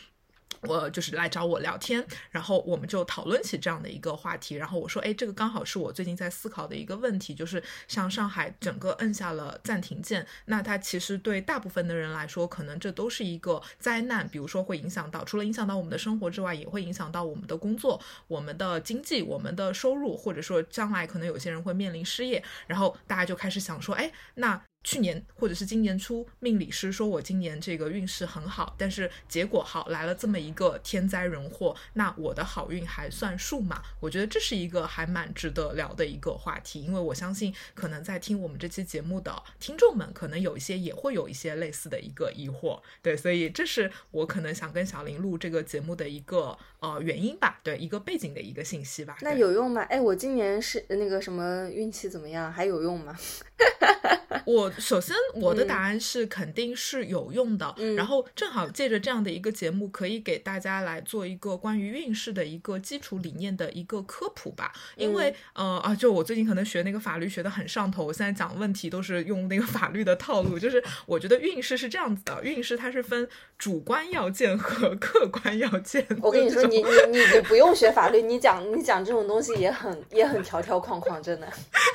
[0.62, 4.57] 我就是来找我聊天，然后我们就讨论起这样的一个话题。
[4.57, 14.29] 然后我说，哎，这个刚好是我最近在思考的一个问题，就是像上海整个摁下了暂停键，那它其实对大部分的人来说，可能这都是一个灾难。
[14.29, 22.42] 比如说会影响到，除了影响到我们的生活之外，也会影响到我们的工作、我们的经济、我们的收入，或者说将来可能有些人会面临失业。
[22.66, 24.61] 然后大家就开始想说，哎，那。
[24.83, 33.83] 去年或者是今年初，命理师说我今年这个运势很好，但是结果好来了这么一个天灾人祸，那我的好运还算数吗？
[34.01, 49.19] 我觉得这是一个还蛮值得聊的一个话题，因为我相信可能在听我们这期节目的听众们，可能有一些也会有一些类似的一个疑惑，对，所以这是我可能想跟小林录这个节目的一个呃原因吧，对，一个背景的一个信息吧。
[49.21, 49.83] 那有用吗？
[49.83, 52.51] 哎，我今年是那个什么运气怎么样？
[52.51, 53.14] 还有用吗？
[54.47, 64.73] 我首先我的答案是肯定是有用的，然后正好借着这样的一个节目，可以给大家来做一个关于运势的一个基础理念的一个科普吧。
[64.97, 70.59] 因为呃啊，就我最近可能学那个法律学的很上头，我现在讲问题都是用那个法律的套路。
[70.59, 73.29] 就是我觉得运势是这样子的，运势它是分
[73.59, 76.07] 主观要件和 客观要件。
[76.21, 81.49] 我跟你说，你你你你不用学法律，你讲你讲这种东西也很也很条条框框，真的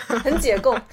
[0.07, 0.75] 很解构。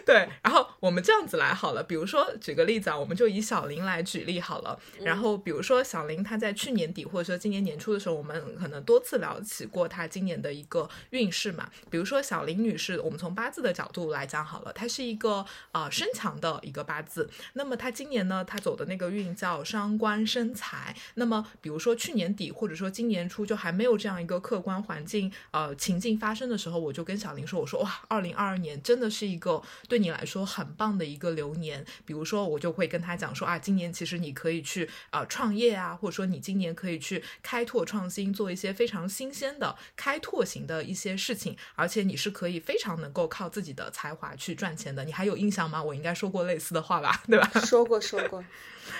[0.06, 4.78] 对，然后我们这样子来好了，比如说举个例子啊，我们就以小林来举例好了。
[5.00, 11.70] 然后比如说小林他在去年底或者说今年年初的时候，我们可能多次聊起过他今年的一个运势嘛。
[11.90, 17.28] 比如说小林女士，我们从八字的角度来讲好了，她是一个呃身强的一个八字。
[17.52, 20.94] 那么她今年呢，她走的那个运叫伤官生财。
[21.14, 29.62] 那么比如说去年底或者说今年初就还没有这样一个客观环境呃情境发生的时候，我就跟小林说，我说哇，二零二二年真的是一个。
[29.90, 45.04] 对你来说很棒的一个流年，比如说我就会跟他讲说啊，今年其实你可以去啊创业啊，或者说你今年可以去开拓创新，做一些非常新鲜的开拓型的一些事情，而且你是可以非常能够靠自己的才华去赚钱的。
[45.04, 45.82] 你还有印象吗？
[45.82, 47.50] 我应该说过类似的话吧，对吧？
[47.66, 48.44] 说过说过，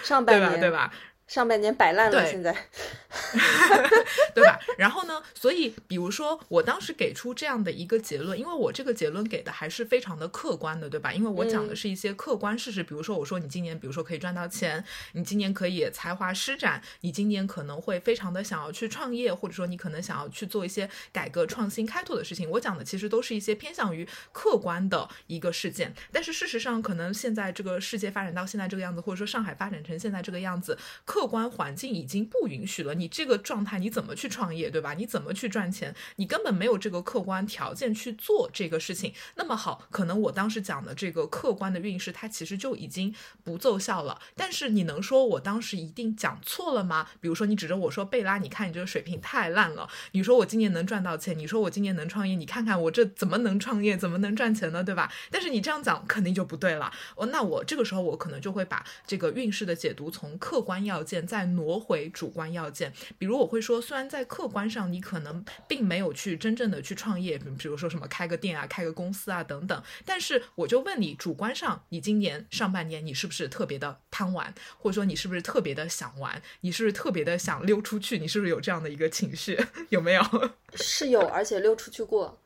[0.02, 0.92] 上 半年对吧？
[1.30, 2.52] 上半年摆烂了，现在，
[4.34, 4.58] 对吧？
[4.76, 5.22] 然后呢？
[5.32, 11.12] 所以，比如说，我当时给出这样的一个结论，因为我这个结论给的还是非常的客观的，对吧？
[11.12, 22.50] 因为我讲的是一些客观事实，比如说，我说你今年，比如说可以赚到钱，你今年可以才华施展，你今年可能会非常的想要去创业，或者说你可能想要去做一些改革创新、开拓的事情。
[22.50, 34.94] 我讲的其实都是一些偏向于客观的一个事件，但是事实上，可能现在这个世界发展到现在这个样子，或者说上海发展成现在这个样子，客客观环境已经不允许了，你这个状态你怎么去创业，对吧？
[34.94, 35.94] 你怎么去赚钱？
[36.16, 39.12] 你根本没有这个客观条件去做这个事情。
[39.34, 44.18] 那么好，可能我当时讲的这个客观的运势，它其实就已经不奏效了。
[44.34, 47.06] 但是你能说我当时一定讲错了吗？
[47.20, 49.86] 比如说你指着我说贝拉，你看你这个水平太烂了。
[50.12, 54.82] 你说我今年能赚到钱，你说我今年能创业，你看看我这怎么能创业，怎么能赚钱呢？
[54.82, 55.12] 对吧？
[55.30, 56.90] 但是你这样讲肯定就不对了。
[57.16, 62.92] 哦，那我这个时候我可能就会把这个运势的解读从客观要件再挪回主观要件。
[63.18, 79.58] 比如我会说，虽然在客观上你可能并没有去真正的去创业，比如说什么开个店啊、开个公司啊等等，但是我就问你，主观上你今年上半年你是不是特别的贪玩，或者说你是不是特别的想玩，你是不是特别的想溜出去，你是不是有这样的一个情绪？
[79.90, 80.22] 有没有？
[80.76, 82.40] 是有，而且溜出去过，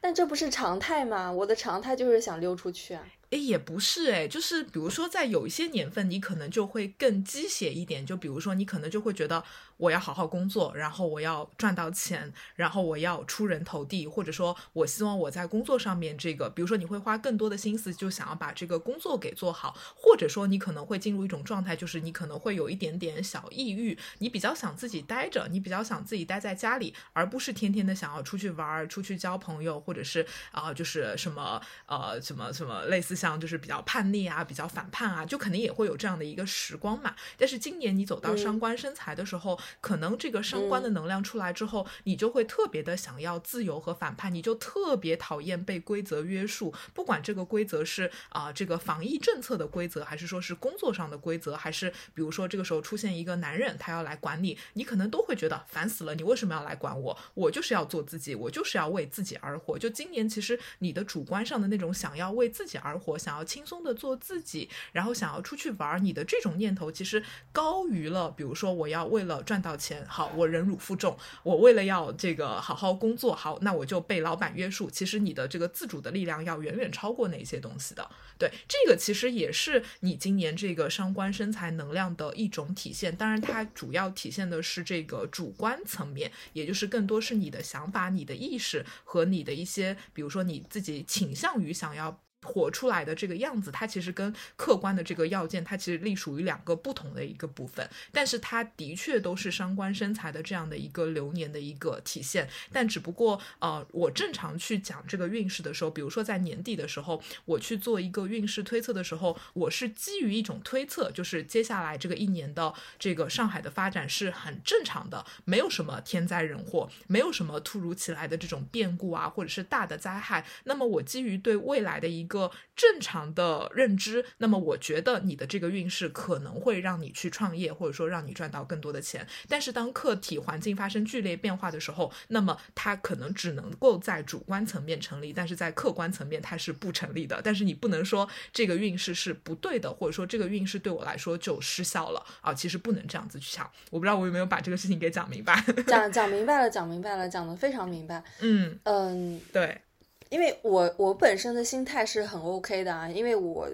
[0.00, 1.30] 但这不是常态吗？
[1.30, 3.02] 我的常态就是想溜出去啊。
[3.30, 9.42] 哎，也不是哎，就是比如说在有一些年份，你可能就会更鸡血一点，就比如说你可能就会觉得。
[9.76, 37.14] 我要好好工作，然后我要赚到钱，然后我要出人头地，或者说，我希望我在工作上面这个，比如说你会花更多的心思，就想要把这个工作给做好，或者说你可能会进入一种状态，就是你可能会有一点点小抑郁，你比较想自己待着，你比较想自己待在家里，而不是天天的想要出去玩，出去交朋友，或者是啊，就是什么呃什么什么类似像就是比较叛逆啊，比较反叛啊，就肯定也会有这样的一个时光嘛。
[37.36, 39.58] 但是今年你走到伤官生财的时候。
[39.80, 46.72] 可能这个伤官的能量出来之后，你就会特别的想要自由和反叛，你就特别讨厌被规则约束。
[46.94, 56.14] 不管这个规则是啊这个防疫政策的规则，还是说是工作上的规则，还是比如说这个时候出现一个男人他要来管你，你可能都会觉得烦死了。
[56.14, 57.18] 你为什么要来管我？
[57.34, 59.76] 我就是要做自己，我就是要为自己而活。
[59.76, 69.55] 就今年其实你的主观上的那种想要为自己而活，想要轻松的做自己，然后想要出去玩，你的这种念头其实高于了，比如说我要为了赚。
[69.56, 74.90] 赚到钱好，我忍辱负重，我为了要这个好好工作好，那我就被老板约束。
[74.90, 78.06] 其实你的这个自主的力量要远远超过那些东西的。
[78.38, 83.16] 对，这个其实也是你今年这个伤官身材能量的一种体现。
[83.16, 92.20] 当然，它主要体现的是这个主观层面，也就是更多是你的想法、你的意识和你的一些，比如说你自己倾向于想要。
[92.46, 102.48] 活出来的这个样子，它其实跟客观的这个要件，它其实隶属于两个不同的一个部分，但是它的确都是伤官生财的这样的一个流年的一个体现。
[102.72, 120.44] 但只不过，呃，我正常去讲这个运势的时候，比如说在年底的时候，我去做一个运势推测的时候，我是基于一种推测，就是接下来这个一年的这个上海的发展是很正常的，没有什么天灾人祸，没有什么突如其来的这种变故啊，或者是大的灾害。
[120.64, 129.26] 那么我基于对未来的一个个正常的认知，那么我觉得你的这个运势可能会让你去创业，或者说让你赚到更多的钱。
[129.48, 137.40] 但是当客体环境发生剧烈变化的时候，那么它可能只能够在主观层面成立，但是在客观层面它是不成立的。
[137.42, 142.52] 但是你不能说这个运势是不对的，或者说这个运势对我来说就失效了啊！
[142.52, 143.70] 其实不能这样子去想。
[143.90, 145.64] 我不知道我有没有把这个事情给讲明白。
[145.86, 148.22] 讲讲明白了，讲明白了，讲的非常明白。
[148.40, 149.80] 嗯 嗯，对。
[150.28, 153.68] 因为我我本身的心态是很 OK 的啊，因为我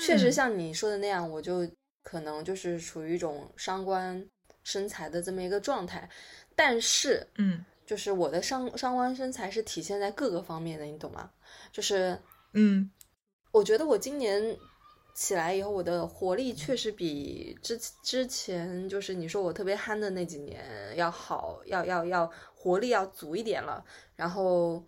[0.00, 1.68] 确实像你说的那样，我就
[2.04, 4.24] 可能就是处于一种伤官
[4.62, 6.08] 身材的这么一个状态，
[6.54, 11.30] 但是，嗯，就是我的伤伤官身材是体现在各个方面的，你懂吗？
[11.72, 12.16] 就是，
[12.52, 12.88] 嗯，
[13.50, 14.56] 我觉得我今年
[15.14, 20.64] 起来以后，我的活力确实比之之前就是你说我特别憨的那几年
[20.96, 23.84] 要好，要要要活力要足一点了，
[24.14, 24.80] 然后。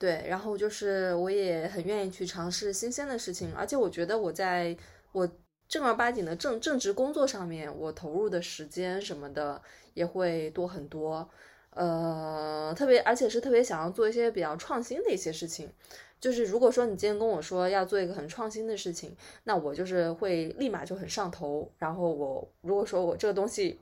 [0.00, 4.74] 对，然后就是我也很愿意去尝试新鲜的事情，而且我觉得我在
[5.12, 5.30] 我
[5.68, 9.60] 正儿八经的正正职工作上面，我投入的时间什么的
[9.92, 11.28] 也会多很多。
[11.72, 15.70] 呃，特别而且是特别想要做一些比较创新的一些事情。
[16.18, 21.70] 就是如果说你今天跟我说要做一个很创新的事情，那我就是会立马就很上头。
[21.76, 23.78] 然后我如果说我这个东西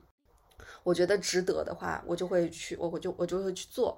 [0.83, 3.97] 我觉得值得的话，我就会去，我我就我就会去做。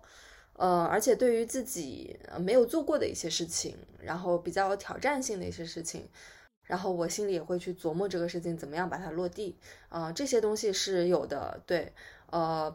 [0.62, 6.08] 呃，而且对于自己没有做过的一些事情，然后比较有挑战性的一些事情，
[6.67, 9.58] 然后我心里也会去琢磨这个事情怎么样把它落地
[9.89, 11.60] 啊，这些东西是有的。
[11.65, 11.91] 对，
[12.30, 12.71] 呃，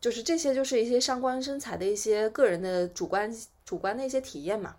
[0.00, 3.30] 就是这些就是一些上官身材的一些个人的主观
[3.66, 4.76] 主观的一些体验嘛。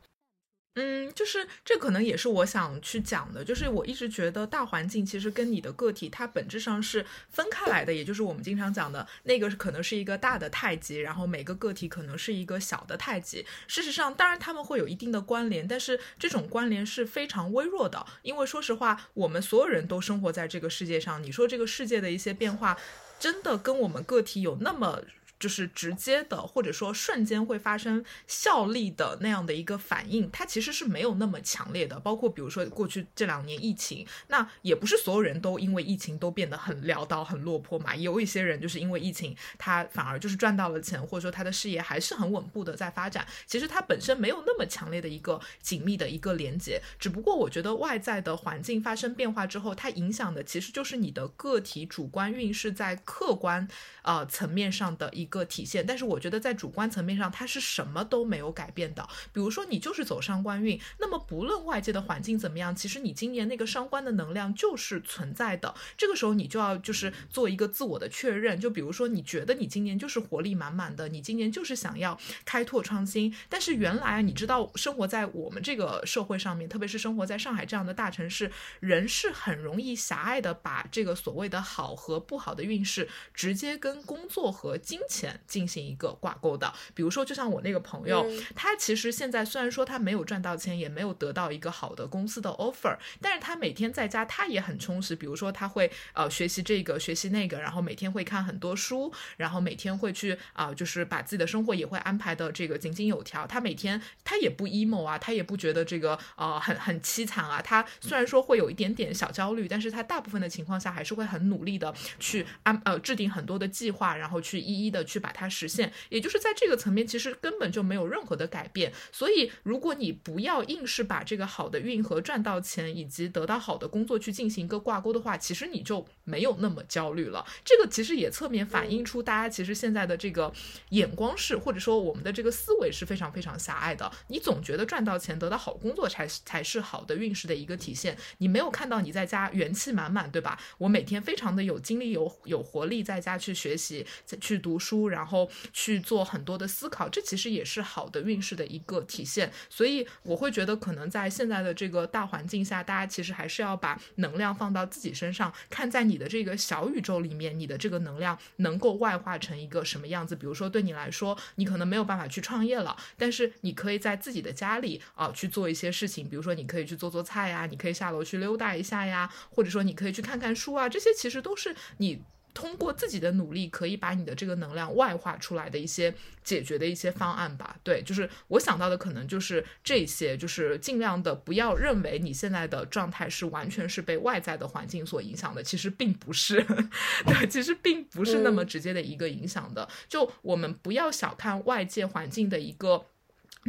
[0.80, 13.44] 嗯，就是这可能也是我想去讲的，就是我一直觉得大环境其实跟你的个体它本质上是分开来的，也就是我们经常讲的那个可能是一个大的太极，然后每个个体可能是一个小的太极。
[13.66, 22.78] 事实上，当然他们会有一定的关联，但是这种关联是非常微弱的，因为说实话，我们所有人都生活在这个世界上，你说这个世界的一些变化，
[23.20, 25.02] 真的跟我们个体有那么。
[25.40, 32.00] 就是直接的，或者说瞬间会发生效力的那样的一个反应，它其实是没有那么强烈的。
[32.00, 37.96] 包括比如说过去这两年疫情，那也不是所有人都因为疫情都变得很潦倒、很落魄嘛。
[37.96, 43.24] 也有一些人就是因为疫情，他反而就是赚到了钱，或者说他的事业还是很稳步的在发展。
[43.46, 46.82] 其实它本身没有那么强烈的一个紧密的一个连接。
[46.98, 53.68] 只不过我觉得外在的环境发生变化之后，它影响的其实就是你的个体主观运势在客观
[54.02, 55.27] 呃层面上的一。
[55.28, 59.06] 一个体现，但是我觉得在主观层面上，它是什么都没有改变的。
[59.34, 65.76] 比如说，你就是走上官运，那么不论外界的环境怎么样，其实你今年那个伤官的能量就是存在的。
[65.98, 68.58] 这个时候，你就要就是做一个自我的确认。
[68.58, 78.50] 就比如说，你觉得你今年就是活力满满的，你今年就是想要开拓创新，但是原来你知道，生活在我们这个社会上面，特别是生活在上海这样的大城市，
[78.80, 85.17] 人是很容易狭隘的把这个所谓的好和不好的运势直接跟工作和金钱。
[85.18, 95.16] 钱进行一个挂钩的，比如说，就像我那个朋友，他其实现在虽然说他没有赚到钱，也没有得到一个好的公司的 offer，但是他每天在家他也很充实。
[95.16, 103.48] 比如说，他会呃学习这个学习那个，然后每天会看很多书，然后每天会去啊，就是把自己的生活也会安排的这个井井有条。
[103.48, 107.60] 他每天他也不 emo 啊，他也不觉得这个呃很很凄惨啊。
[107.62, 115.07] 他虽然说会有一点点小焦虑，但是他大部分的情况下还是会很努力的去安呃制定很多的计划，然后去一一的。
[115.08, 118.94] 去把它实现，也就是在这个层面，其实根本就没有任何的改变。
[119.12, 127.46] 所以，如果你不要硬是把这个好的运和赚到钱以及得到好的工作去进行一个挂钩的话，其实你就没有那么焦虑了。
[127.64, 130.52] 这个其实也侧面反映出大家其实现在的这个
[130.90, 134.12] 眼光是，或者说我们的这个思维是非常非常狭隘的。
[134.28, 138.18] 你总觉得赚到钱、得到好工作才才是好的运势的一个体现。
[138.40, 140.60] 你没有看到你在家元气满满，对吧？
[140.78, 144.06] 我每天非常的有精力、有有活力，在家去学习、
[144.42, 144.97] 去读书。
[145.06, 149.52] 然后去做很多的思考，这其实也是好的运势的一个体现。
[149.70, 160.36] 所以我会觉得，可能在现在的这个大环境下，大家其实还是要把能量放到自己身上，看在你的这个小宇宙里面，你的这个能量能够外化成一个什么样子。
[160.36, 166.28] 比如说，对你来说，你可能没有办法去创业了，但是你可以在自己的家里啊去做一些事情。
[166.28, 172.22] 比如说，你可以去做做菜呀，你可以下楼去溜达一下呀，或者说你可以去看看书啊，这些其实都是你。
[172.58, 176.12] 通过自己的努力，可以把你的这个能量外化出来的一些
[176.44, 177.78] 解决的一些方案吧。
[177.84, 186.66] 对，就是我想到的可能就是这些，就是尽量的不要认为你现在的状态是完全是被外在的环境所影响的，其实并不是，
[187.28, 189.88] 对，其实并不是那么直接的一个影响的。
[190.10, 193.06] 就我们不要小看外界环境的一个。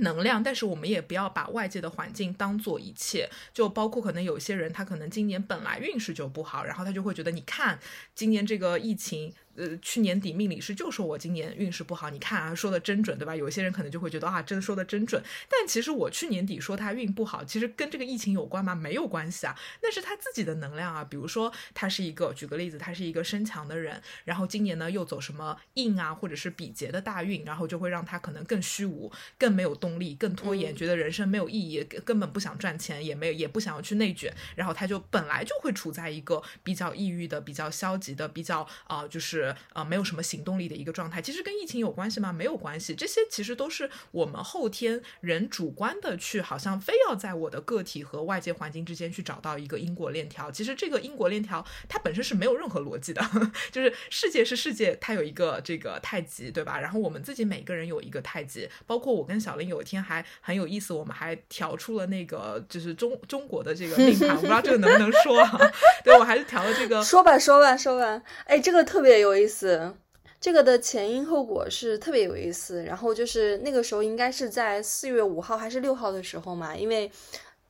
[0.01, 7.79] 能量，但是我们也不要把外界的环境当做一切，就包括可能有些人，他可能今年本来运势就不好，然后他就会觉得，你看
[8.15, 9.33] 今年这个疫情。
[9.59, 13.35] 呃，去年底命理师就说我今年运势不好，你看啊，说的真准，对吧？
[13.35, 15.21] 有些人可能就会觉得啊，真说的真准。
[15.49, 18.73] 但其实我去年底说他运不好，其实跟这个疫情有关吗？
[18.73, 21.03] 没有关系啊，那是他自己的能量啊。
[21.03, 39.48] 比如说他是一个，举个例子，他是一个身强的人，然后今年呢又走什么印啊，或者是比劫的大运，然后就会让他可能更虚无，更没有动力，更拖延，觉得人生没有意义，根本不想赚钱，也没有也不想要去内卷，然后他就本来就会处在一个比较抑郁的、比较消极的、比较啊，就是。
[39.73, 42.33] 呃，没有什么行动力的一个状态，其实跟疫情有关系吗？
[42.33, 50.51] 没有关系，这些其实都是我们后天人主观的去，好像非要在我的个体和外界环境之间去找到一个因果链条。
[50.51, 53.23] 其实这个因果链条它本身是没有任何逻辑的，
[53.73, 56.79] 就是世界是世界，它有一个这个太极，对吧？
[56.79, 65.43] 然后我们自己每个人有一个太极，包括我跟小林有一天还很有意思，我们还调出了那个就是中中国的这个命盘，我不知道这个能不能说，
[66.05, 69.38] 对我还是调了这个，说吧说吧说吧，哎，这个特别有。
[69.39, 69.95] 意思，
[70.41, 72.83] 这个的前因后果是特别有意思。
[72.85, 77.11] 然后就是那个时候应该是在四月五号还是六号的时候嘛，因为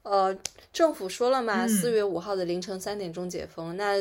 [0.02, 0.36] 呃
[0.72, 3.76] 政府说了嘛，四月五号的凌晨三点钟解封。
[3.76, 3.94] 那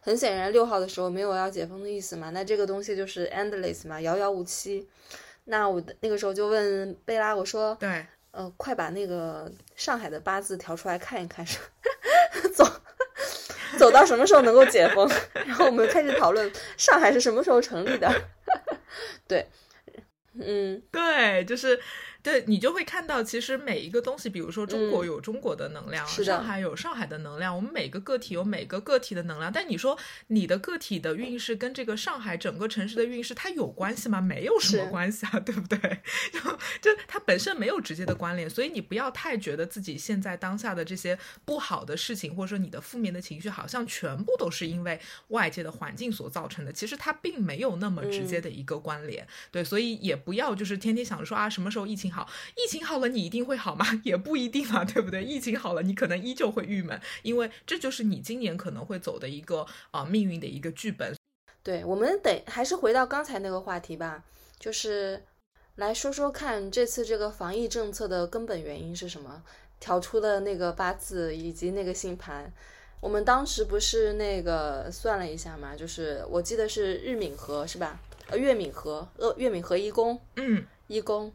[0.00, 4.86] 很显然六号的时候没有要解封的意思嘛，那这个东西就是 endless 嘛，遥遥无期。
[5.44, 11.44] 那我那个时候就问贝拉，我说，对，呃，快把那个上海的八字调出来看一看，
[12.54, 12.64] 走。
[13.76, 15.08] 走到什么时候能够解封？
[15.46, 18.10] 然后我们开始讨论上海是什么时候成立的。
[19.28, 19.46] 对，
[20.40, 21.78] 嗯，对，就是
[22.24, 29.52] 对你就会看到，其实每一个东西，比如说中国嗯有中国的能量，上海有上海的能量，我们每个个体有每个个体的能量。
[29.52, 29.96] 但你说
[30.28, 34.22] 你的个体的运势跟这个上海整个城市的运势，它有关系吗？
[34.22, 35.78] 没有什么关系啊，对不对？
[36.32, 36.40] 就
[36.80, 44.98] 就它本身没有直接的关联，所以你不要太觉得自己现在当下的这些不好的事情，或者说你的负面的情绪，好像全部都是因为
[45.28, 46.72] 外界的环境所造成的。
[46.72, 49.26] 其实它并没有那么直接的一个关联。
[49.50, 52.28] 对，所以也不要就是天天想着说啊，什么时候疫情好？
[52.56, 53.84] 疫情好了，你一定会好吗？
[54.04, 55.24] 也不一定嘛，对不对？
[55.24, 61.14] 疫情好了，你可能依旧会郁闷，因为这就是你今年可能会走的一个啊、呃命运的一个剧本。
[61.62, 64.22] 对，我们得还是回到刚才那个话题吧，
[64.58, 65.24] 就是
[65.76, 69.42] 来说说看这次这个防疫政策的根本原因是什么？
[69.80, 72.50] 调出的那个八字以及那个星盘，
[73.00, 78.00] 我们当时不是那个算了一下嘛，就是我记得是日冥合是吧？
[78.28, 81.30] 呃，月冥合，呃，月冥合一宫，嗯，一宫，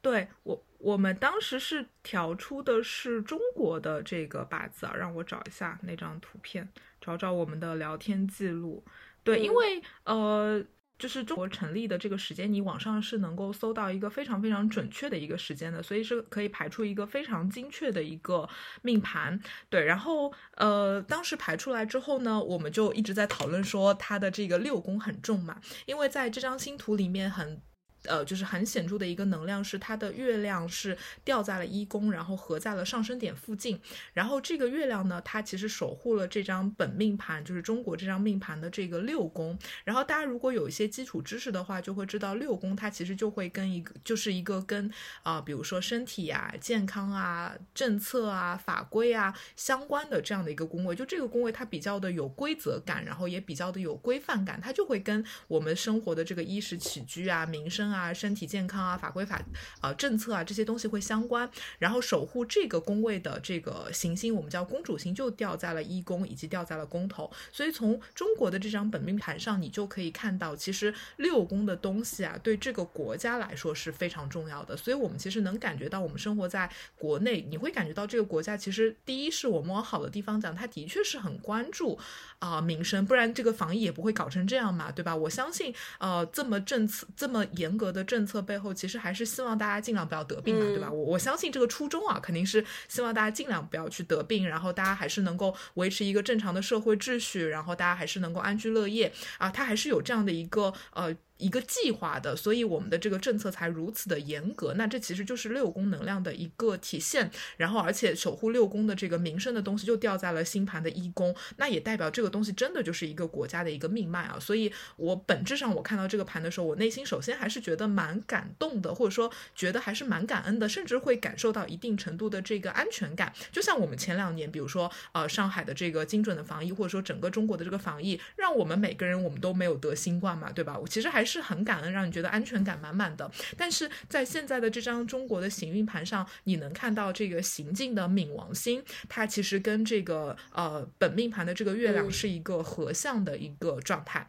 [0.00, 6.68] 对我，我们当时是调出的是中国的这个八字啊，让我找一下那张图片，
[7.00, 8.84] 找找我们的聊天记录。
[9.24, 10.64] 对，因嗯为呃，
[10.96, 18.48] 就是中国成立的这个时间，你网上是能够搜到一个非常非常准确的一个时间的，所以是可以排出一个非常精确的一个
[18.82, 19.38] 命盘。
[19.68, 27.60] 对，然后呃，当时排出来之后呢，我们就一直在讨论说它的这个六宫很重嘛，因为在这张星图里面很。
[28.04, 33.80] 呃，就是很显著的一个能量是它的月亮是掉在了一宫，然后合在了上升点附近。
[34.12, 39.58] 然后这个月亮呢，它其实守护了这张本命盘，就是中国这张命盘的这个六宫。
[39.84, 44.90] 然后大家如果有一些基础知识的话，就会知道六宫它其实就会跟一个就是一个跟
[45.22, 50.94] 啊、比如说身体啊、健康啊、政策啊、法规啊相关的这样的一个宫位。
[50.94, 59.42] 就这个宫位它比较的有规则感，然后也比较的有规范感，它就会跟我们生活的这个衣食起居啊、民生啊、啊身体健康啊、法规法
[59.80, 61.48] 啊、政策啊这些东西会相关。
[61.78, 67.30] 然后守护这个宫位的这个行星，我们叫公主星，就掉在了一宫以及掉在了宫头。
[67.52, 74.76] 所以从中国的这张本命盘上，你就可以看到，其实六宫的东西啊，对这个国家来说是非常重要的。
[74.76, 81.98] 所以我们其实能感觉到，我们生活在国内，你会感觉到这个国家其实第一是我们往好的地方讲，它的确是很关注
[82.38, 85.14] 啊、民生，不然这个防疫也不会搞成这样嘛，对吧？
[85.14, 90.88] 我相信，呃，这么政策这么严格的政策背后，其实还是希望大家尽量不要得病嘛，对吧？
[90.90, 101.14] 嗯我我相信这个初衷啊，肯定是希望大家尽量不要去得病，然后大家还是能够维持一个正常的社会秩序，然后大家还是能够安居乐业啊，它还是有这样的一个呃。
[101.38, 104.74] 一个计划的，所以我们的这个政策才如此的严格。
[104.74, 107.30] 那这其实就是六宫能量的一个体现。
[107.56, 114.36] 然后，而且守护六宫的这个民生的东西就掉在了星盘的一宫，那也代表这个东西真的就是一个国家的一个命脉啊。
[114.40, 123.32] 所以我本质上我看到这个盘的时候，我内心首先还是觉得蛮感动的，或者说觉得还是蛮感恩的，甚至会感受到一定程度的这个安全感。
[123.52, 130.78] 就像我们前两年，比如说呃上海的这个精准的防疫，或者说整个中国的这个防疫，让我们每个人我们都没有得新冠嘛，对吧？
[130.78, 133.30] 我其实还是是很感恩，让你觉得安全感满满的。
[133.56, 144.26] 但是在现在的这张中国的行运盘上，你能看到这个行进的冥王星，它其实跟这个呃本命盘的这个月亮嗯是一个合相的一个状态。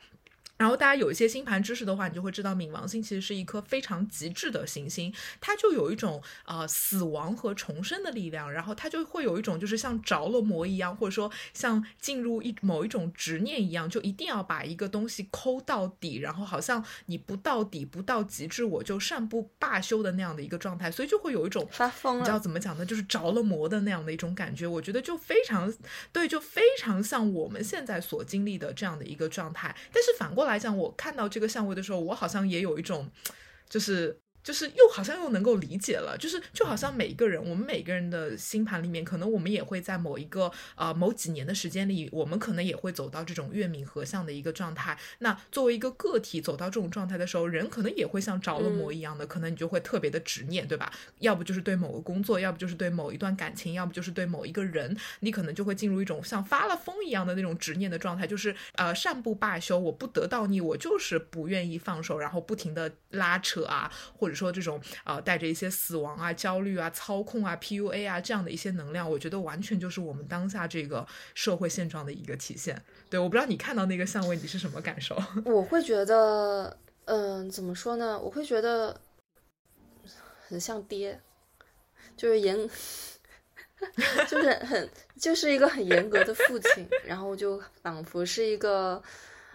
[0.60, 22.38] 然后大家有一些星盘知识的话，你就会知道冥王星其实是一颗非常极致的行星，它就有一种呃死亡和重生的力量，然后它就会有一种就是像着了魔一样，或者说像进入一某一种执念一样，就一定要把一个东西抠到底，然后好像你不到底不到极致，我就善不罢休的那样的一个状态，所以就会有一种发疯你知道。
[22.38, 22.86] 怎么讲呢？
[22.86, 25.72] 就是着了魔的那样的一种感觉，我觉得就非常
[26.12, 29.76] 对，就非常像我们现在所经历的这样的一个状态。
[29.94, 33.10] 但是反过来来讲，我看到这个相位的时候，我好像也有一种，
[33.70, 34.20] 就是。
[34.44, 44.98] 就是又好像又能够理解了，就是就好像每一个人，我们每个人的星盘里面，可能我们也会在某一个呃某几年的时间里，我们可能也会走到这种月冥合相的一个状态。
[45.20, 50.92] 那作为一个个体走到这种状态的时候，人可能也会像着了魔一样的，可能你就会特别的执念，对吧？
[51.20, 72.82] 要不就是对某个工作，要不就是对某一段感情，要不就是对某一个人，你可能就会进入一种像发了疯一样的那种执念的状态，就是呃善不罢休，我不得到你，我就是不愿意放手，然后不停的拉扯啊，或者说这种呃带着一些死亡啊、焦虑啊、操控啊、PUA 啊这样的一些能量，我觉得完全就是我们当下这个社会现状的一个体现。
[73.10, 75.20] 对，我不知道你看到那个相位你是什么感受？
[75.46, 78.20] 我会觉得，嗯、怎么说呢？
[78.20, 79.02] 我会觉得
[80.48, 81.20] 很像爹，
[82.16, 82.56] 就是严，
[84.30, 89.02] 就是很，就是一个很严格的父亲，然后就仿佛是一个，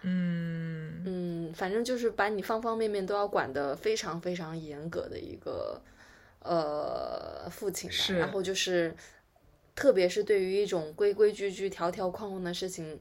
[0.04, 1.02] 嗯。
[1.06, 5.80] 嗯，反正就是把你方方面面都要管得非常非常严格的一个
[6.40, 8.94] 呃父亲吧，然后就是
[9.74, 12.98] 特别是对于一种规规矩矩、条条框框的事情，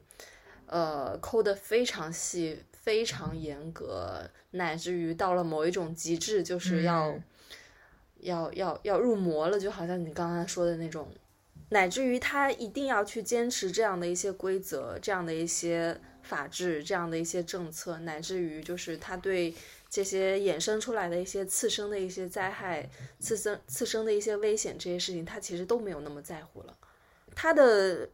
[0.66, 7.22] 呃，抠得非常细、非常严格，乃至于到了某一种极致，就是要、嗯。
[8.20, 11.08] 要要要入魔了，就好像你刚刚说的那种，
[11.68, 19.54] 乃至于他一定要去坚持这样的一些规则、这样的一些法治、这样的一些政策，乃至于就是他对
[19.88, 22.88] 这些衍生出来的一些次生的一些灾害、
[23.20, 26.76] 次生次生的一些危险这些事情，他其实都没有那么在乎了。
[27.36, 28.08] 他的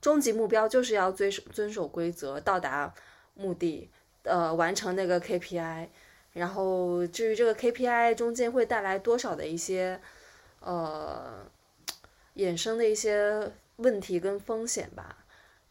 [0.00, 2.94] 终极目标就是要遵守遵守规则，到达
[3.34, 3.88] 目的，
[4.22, 5.88] 呃，完成那个 KPI。
[6.34, 10.00] 然后至于这个 KPI 中间会带来多少的一些
[10.58, 11.46] 呃
[12.34, 15.23] 衍生的一些问题跟风险吧，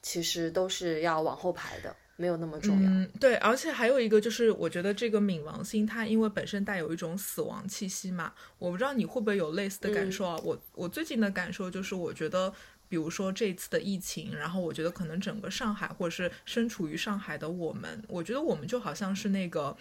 [0.03, 2.87] 其实都是要往后排的，没有那么重要。
[2.91, 10.37] 嗯，对，而且还有一个就是，我觉得这个冥王星它因为本身带有一种死亡气息嘛，我不知道你会不会有类似的感受啊？
[10.43, 12.53] 我我最近的感受就是，我觉得。
[12.89, 19.75] 比如说这次的疫情，然后我觉得可能整个上海，或者是身处于上海的我们，我觉得我们就好像是那个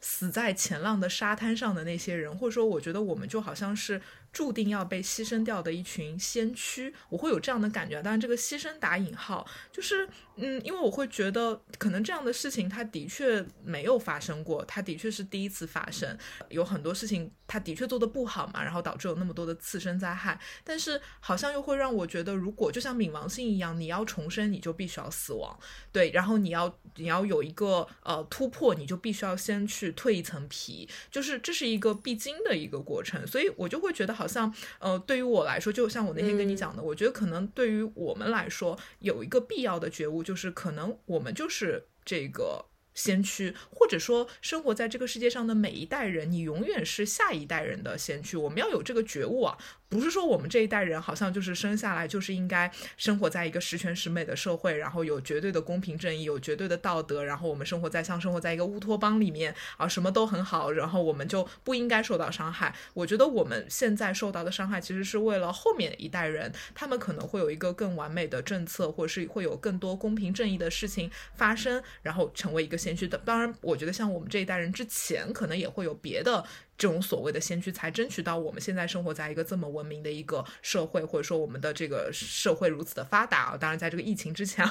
[0.00, 4.00] 死在前浪的沙滩上的那些人，或者说，我觉得我们就好像是
[4.32, 8.02] 注定要被牺牲掉的一群先驱，我会有这样的感觉。
[8.02, 16.16] 当然，这个牺牲打引号，就是嗯，因为我会觉得，可能这样的事情它的确没有发生过，它的确是第一次发生，
[16.48, 20.40] 有很多事情它的确做的不好嘛，然后导致有那么多的次生灾害。
[20.64, 25.58] 但是好像又会让我觉得，如果就像冥王星一样，你要重生，你就必须要死亡，
[25.92, 42.66] 对，然后你要你要有一个呃突破，你就必须要先去蜕一层皮，就是这是一个必经的一个过程，所以我就会觉得像呃，对于我来说，就像我那天跟你讲的，我觉得可能对于我们来说，有一个必要的觉悟，就是可能我们就是这个。
[42.94, 48.36] 先驱，或者说生活在这个世界上的每一代人，你永远是下一代人的先驱。
[48.36, 49.56] 我们要有这个觉悟啊，
[49.92, 62.74] 不是说我们这一代人好像就是生下来就是应该生活在一个十全十美的社会，然后有绝对的公平正义，有绝对的道德，然后我们生活在像生活在一个乌托邦里面啊，什么都很好，然后我们就不应该受到伤害。
[62.94, 73.18] 我觉得我们现在受到的伤害，其实是为了后面一代人，他们可能会有一个更完美的政策，或者是会有更多公平正义的事情发生，然后成为一个先驱的。
[73.18, 76.42] 当然，我觉得像我们这一代人之前，可能也会有别的
[76.78, 83.56] 这种所谓的先驱，才争取到我们现在生活在一个这么文明的一个社会，或者说我们的这个社会如此的发达。
[83.56, 84.66] 当然，在这个疫情之前，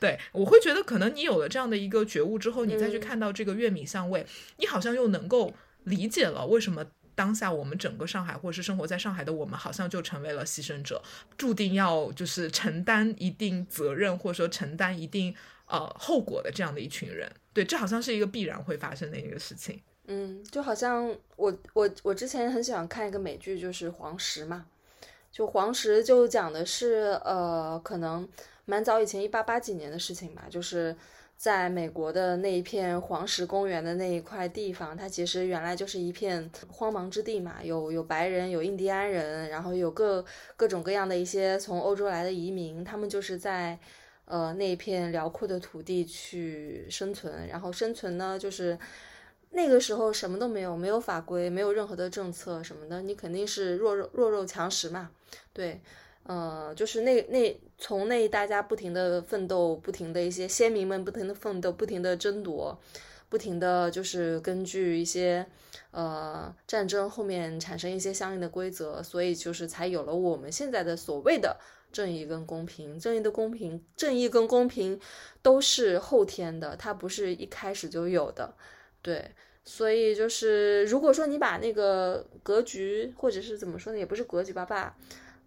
[0.00, 4.26] 对我会觉得，可能你有了这样的一个觉悟之后，你再去看到这个月米相位，
[4.56, 6.84] 你好像又能够理解了为什么。
[7.16, 11.00] 当下我们整个上海，或者是生活在上海的我们，好像就成为了牺牲者，
[11.36, 15.32] 注定要就是承担一定责任，或者说承担一定
[15.66, 17.30] 呃后果的这样的一群人。
[17.52, 19.80] 对，这好像是一个必然会发生的一个事情。
[20.06, 24.66] 嗯，就好像我我我之前很喜欢看一个美剧，就是《黄石》嘛，
[25.30, 28.28] 就《黄石》就讲的是呃，可能
[28.64, 30.96] 蛮早以前一八八几年的事情吧，就是。
[31.36, 40.24] 在美国的那一片黄石公园的那一块地方，它其实原来就是一片荒茫之地嘛，有有白人，有印第安人，然后有各
[40.56, 43.76] 各种各样的一些从欧洲来的移民，他们就是在
[44.26, 48.78] 呃那一片辽阔的土地去生存，然后生存呢，就是
[49.54, 55.10] 那个时候什么都没有，没有法规，没有任何的政策什么的，你肯定是弱肉弱肉强食嘛，
[55.52, 55.80] 对。
[56.26, 62.80] 呃，就是那那从那大家不停的奋斗，不停的一些先民们不停的奋斗，不停的争夺，
[63.28, 65.44] 不停的就是根据一些
[65.90, 71.58] 呃战争后面产生一些相应的规则，所以就是才有了我们现在的所谓的
[71.92, 72.98] 正义跟公平。
[72.98, 74.98] 正义的公平，正义跟公平
[75.42, 78.54] 都是后天的，它不是一开始就有的。
[79.04, 79.30] 对，
[79.64, 84.96] 所以就是如果说你把那个格局，或者是怎么说呢，也不是格局吧，把。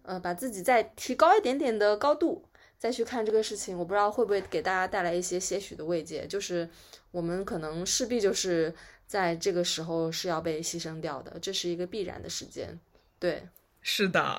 [0.02, 2.42] 呃，把自己再提高一点点的高度，
[2.78, 6.26] 再去看这个事情，我不知道会不会给大家带来一些些许的慰藉。
[6.26, 6.66] 就是
[7.10, 8.74] 我们可能势必就是
[9.06, 12.80] 在这个时候是要被牺牲掉的，这是一个必然的时间。
[13.18, 13.46] 对，
[13.82, 14.38] 是的。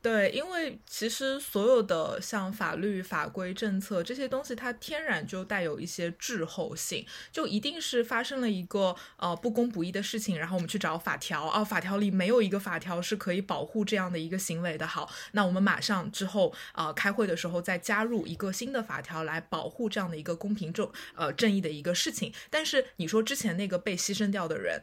[0.00, 14.86] 对，因为其实所有的像法律法规、政策这些东西，它天然就带有一些滞后性，就一定是发生了一个呃不公不义的事情，然后我们去找法条啊，法条里没有一个法条是可以保护这样的一个行为的。
[14.86, 22.32] 好，那我们马上之后啊开会的时候再加入一个新的法条来保护这样的一个公平正呃正义的一个事情。
[22.50, 24.80] 但是你说之前那个被牺牲掉的人。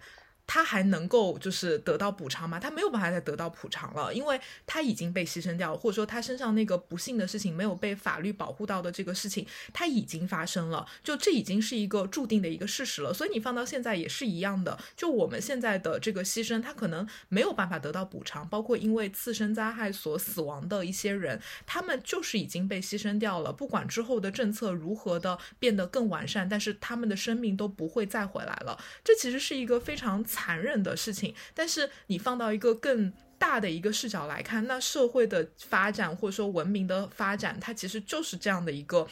[0.48, 2.60] 他还能够就是得到补偿吗？
[2.60, 13.14] 他没有办法再得到补偿了，因为他已经被牺牲掉了，或者说他身上那个不幸的事情没有被法律保护到的这个事情，他已经发生了，就这已经是一个注定的一个事实了。
[13.14, 23.52] 所以你放到现在也是一样的，就我们现在的这个牺牲，他可能没有办法得到补偿，包括因为次生灾害所死亡的一些人，他们就是已经被牺牲掉了。
[23.52, 28.78] 不管之后的政策如何的变得更完善，但是他们的生命都不会再回来了。
[29.04, 30.24] 这其实是一个非常。
[30.36, 39.08] 残忍的事情，但是你放到一个更大的一个视角来看，那社会的发展或者说文明的发展，它其实就是这样的一个。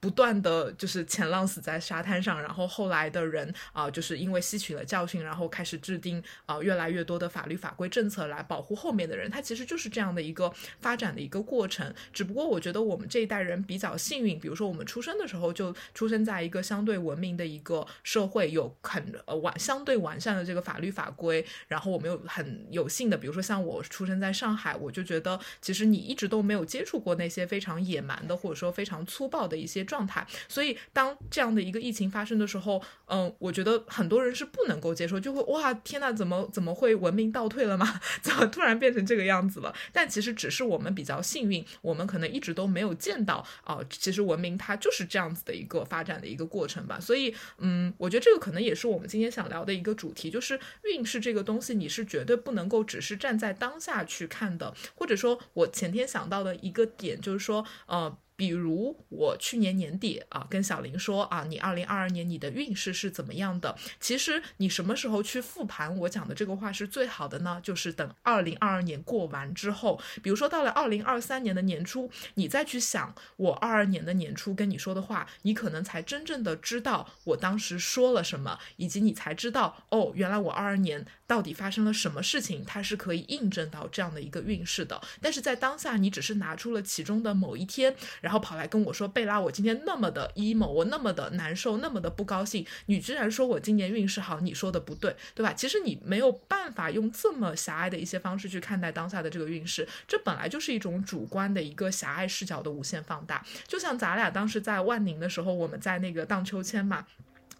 [0.00, 9.28] 不断的就是前浪死在沙滩上，然后后来的人啊，就是因为吸取了教训，然后开始制定啊越来越多的法律法规政策来保护后面的人。
[9.28, 11.92] 它其实就是这样的一个发展的一个过程。
[12.12, 21.44] 只不过我觉得我们这一代人比较幸运，比如说我们出生的时候就出生在一个相对文明的一个社会，有很呃完相对完善的这个法律法规。
[21.66, 29.87] 然后我们有很有幸的，比如说像我出生在上海，我就觉得其实你一直都没有接触过那些非常野蛮的或者说非常粗暴的一些。
[29.88, 38.00] 状态，所以当这样的一个疫情发生的时候，嗯，我觉得很多人是不能够接受，就会哇，天呐，怎么怎么会文明倒退了吗？
[38.20, 39.74] 怎么突然变成这个样子了？
[39.92, 47.00] 但其实只是我们比较幸运，我们可能一直都没有见到啊，其实文明它就是这样子的一个发展的一个过程吧。
[47.00, 58.18] 所以，嗯，我觉得这个可能也是我们今天想聊的一个主题，就是运势这个东西，你是绝对不能够只是站在当下去看的，或者说，我前天想到的一个点就是说，呃。
[58.38, 63.76] 比如我去年年底啊，跟小林说啊，你二零二二年你的运势是怎么样的？
[63.98, 67.60] 其实你什么时候去复盘我讲的这个话是最好的呢？
[67.60, 85.00] 就是等二零二二年过完之后，比如说到了二零二三年的年初，你再去想我二二年的年初跟你说的话，你可能才真正的知道我当时说了什么，以及你才知道哦，原来我二二年到底发生了什么事情，它是可以印证到这样的一个运势的。
[85.20, 87.96] 但是在当下，你只是拿出了其中的某一天。
[88.28, 92.66] 然后跑来跟我说：“贝拉，我今天那么的 emo，我那么的难受，那么的不高兴。
[92.84, 95.54] 你居然说我今年运势好，你说的不对，对吧？
[95.54, 103.42] 其实你没有办法用这么狭隘的一些方式去看待当下的这个运势，这本来就是一种主观的一个狭隘视角的无限放大。
[103.66, 107.06] 就像咱俩当时在万宁的时候，我们在那个荡秋千嘛，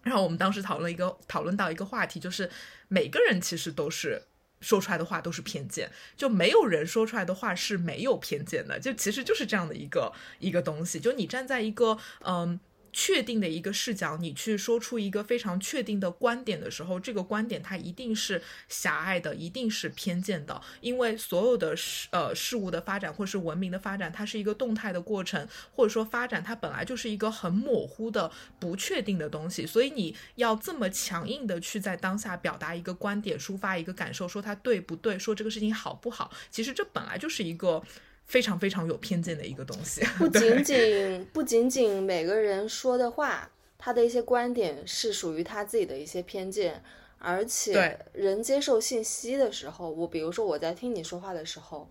[0.02, 2.50] 然后我们当时讨论一个讨论到一个话题，就是
[2.88, 4.20] 每个人其实都是。”
[4.60, 12.58] 说出来的话都是偏见，就没有人说出来的话是没有偏见的，就其实就是这样的一个一个东西，就你站在一个嗯。
[13.00, 20.60] 确定的一个视角，你去说出一个非常确定的观点的时候，这个观点它一定是狭隘的，一定是偏见的。
[20.80, 29.64] 因为所有的事呃事物的发展，或是文明的发展，它是一个动态的过程，或者说发展它本来就是一个很模糊的、不确定的东西。
[29.64, 37.80] 所以你要这么强硬的去在当下表达一个观点，抒发一个感受，说它对不对，说这个事情好不好，其实这本来就是一个。
[38.28, 46.82] 非常非常有偏见的一个东西，不仅仅不仅仅每个人说的话，他的一些观点是属于他自己的一些偏见，
[47.18, 51.88] 而且人接受信息的时候，我比如说我在听你说话的时候，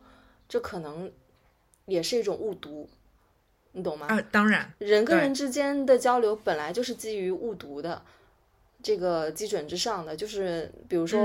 [0.48, 1.12] 这可能
[1.86, 2.88] 也是一种误读，
[3.72, 4.06] 你懂吗？
[4.08, 8.04] 啊，当然，人跟人之间的交流本来就是基于误读的。
[8.84, 11.20] 这个基准之上的，就是比如说，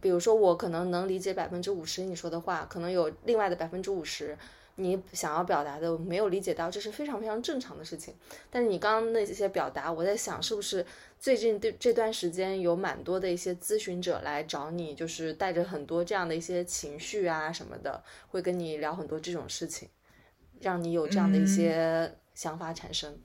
[0.00, 4.36] 比如说我可能能理解百分之五十你说的话，可能有另外的百分之五十
[4.76, 8.14] 你想要表达的没有理解到，这是非常非常正常的事情。
[8.50, 10.84] 但是你刚刚那些表达，我在想是不是
[11.18, 19.88] 最近这这段时间有蛮多的一些咨询者来找你，就是带着很多这样的一些情绪啊什么的，会跟你聊很多这种事情，
[20.60, 23.12] 让你有这样的一些想法产生。
[23.12, 23.20] 嗯，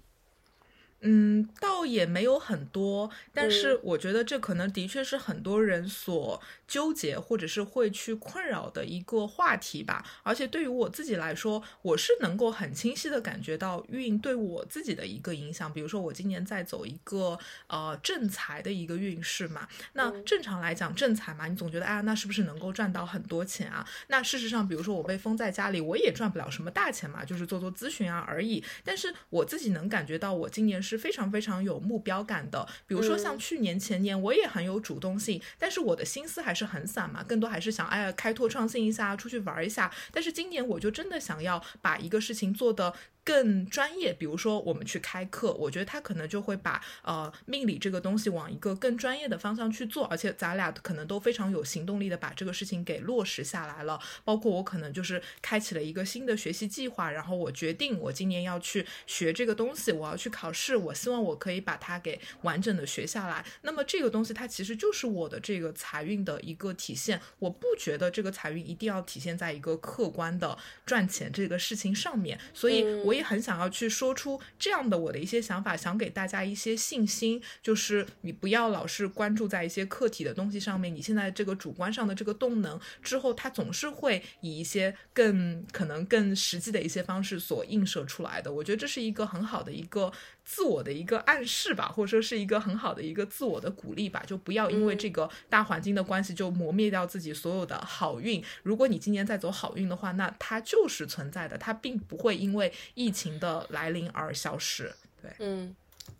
[1.59, 10.03] 倒也没有很多，但是我觉得这可能的确是很多人所纠结或者是会去困扰的一个话题吧。
[10.23, 15.71] 而且对于我自己来说，我是能够很清晰的感觉到运对我自己的一个影响。
[15.71, 17.37] 比如说我今年在走一个
[17.67, 23.87] 呃正财的一个运势嘛，那正常来讲正财嘛，你总觉得哎，那是不是能够赚到很多钱啊？
[24.07, 28.63] 那事实上，比如说我被封在家里，我也赚不了什么大钱嘛，就是做做咨询啊而已。
[28.83, 30.94] 但是我自己能感觉到，我今年是。
[30.97, 39.91] 非常非常有目标感的，比如说像去年前年，我也很有主动性，但是我的心思还是很散嘛，更多还是想哎呀开拓创新一下，出去玩一下。
[40.11, 42.93] 但是今年我就真的想要把一个事情做的。
[43.25, 44.13] 更专业。
[44.13, 53.99] 比如说我们去开课，我觉得他可能就会把呃命理这个东西往一个更专业的方向去做，而且咱俩可能都非常有行动力的把这个事情给落实下来了。
[54.23, 63.43] 包括我可能就是开启了一个新的学习计划，然后我决定我今年要去学这个东西，我要去考试，我希望我可以把它给完整的学下来。
[63.63, 67.19] 那么这个东西它其实就是我的这个财运的一个体现。
[67.39, 88.51] 我不觉得这个财运一定要体现在一个客观的赚钱这个事情上面，所以我也很想要去说出这样的我的一些想法，想给大家一些信心，就是你不要老是关注在一些客体的东西上面，你现在这个主观上的这个动能之后，它总是会以一些更可能更实际的一些方式所映射出来的。
[88.51, 90.11] 我觉得这是一个很好的一个。
[90.45, 98.41] 自我的一个暗示吧，或者说是一个很好的一个自我的鼓励吧，就不要因为这个大环境的关系就磨灭掉自己所有的好运。
[98.61, 104.93] 如果你今年在走好运的话，那它就是存在的，它并不会因为疫情的来临而消失。
[105.19, 105.75] 对，嗯，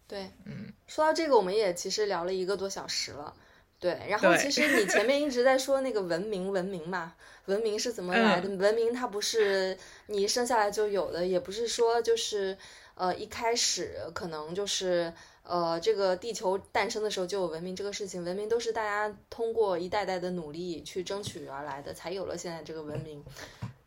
[0.08, 3.32] 对，嗯，说到这个，我们也其实聊了一个多小时了。
[3.80, 7.14] 对，然后其实你前面一直在说那个文明，文明嘛，
[7.46, 8.50] 文明是怎么来的？
[8.56, 12.58] 文明它不是你生下来就有的，也不是说就是。
[12.96, 23.24] 呃，一开始可能就是呃，这个地球诞生的时候就有文明这个事情，文明都是大家通过一代代的努力去争取而来的，才有了现在这个文明。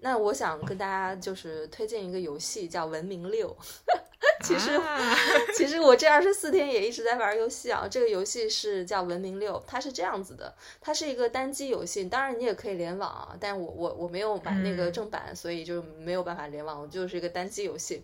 [0.01, 3.49] 那我想跟大家就是推荐一个游戏，叫《文明六》。
[4.45, 4.80] 其实，
[5.57, 7.89] 其实我这二十四天也一直在玩游戏啊。
[7.91, 13.36] 这个游戏是叫《文明六》，它是这样子的，它是一个单机游戏，当然你也可以联网啊。
[13.41, 18.03] 但我我我没有买那个正版，所以就没有办法联网，我就是一个单机游戏。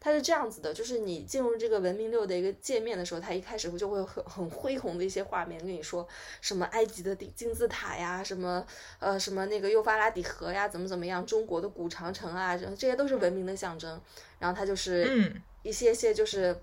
[0.00, 6.06] 它是这样子的，就是你进入这个文明六的一个界面的时候，它一开始就会很很恢宏的一些画面，跟你说
[6.40, 8.64] 什么埃及的金金字塔呀，什么
[8.98, 14.00] 呃什么那个幼发拉底河呀，怎么怎么样，中国的古长城啊，这这些都是文明的象征。
[14.38, 15.34] 然后它就是
[15.66, 16.56] 一些些就是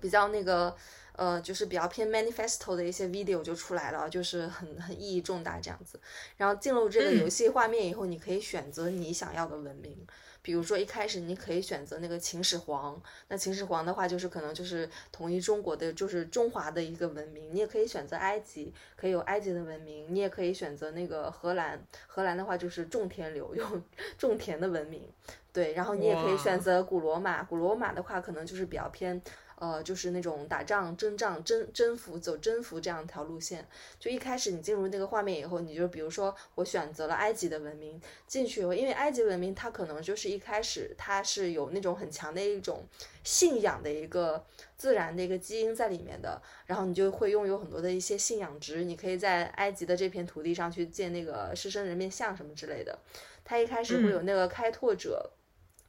[0.00, 0.74] 比较那个
[1.16, 6.00] 呃，就是比较偏 manifesto 的一些 video 就出来了，就是很很意义重大这样子。
[6.38, 10.06] 然后进入这个游戏画面以后，你可以选择你想要的文明。
[10.42, 17.54] 比如说一开始你可以选择那个秦始皇，那秦始皇的话就是可能就是统一中国的，就是中华的一个文明。
[17.54, 20.06] 你也可以选择埃及，可以有埃及的文明。
[20.08, 23.82] 你也可以选择那个荷兰，荷兰的话就是种田流，用
[24.16, 25.06] 种田的文明。
[25.52, 29.20] 对，然后你也可以选择古罗马，古罗马的话可能就是比较偏。
[29.56, 33.68] 呃，就是那种打仗、征战、征征服、走征服这样一条路线。
[33.98, 42.82] 就一开始你进入那个画面以后，你就比如说我选择了埃及的文明进去以后，因为埃及文明它可能就是一开始它是有那种很强的一种
[43.22, 44.42] 信仰的一个
[44.78, 52.98] 自然的一个基因在里面的，然后你就会拥有很多的一些信仰值，你可以在埃及的这片土地上去建那个狮身人面像什么之类的。
[53.44, 55.32] 它一开始会有那个开拓者。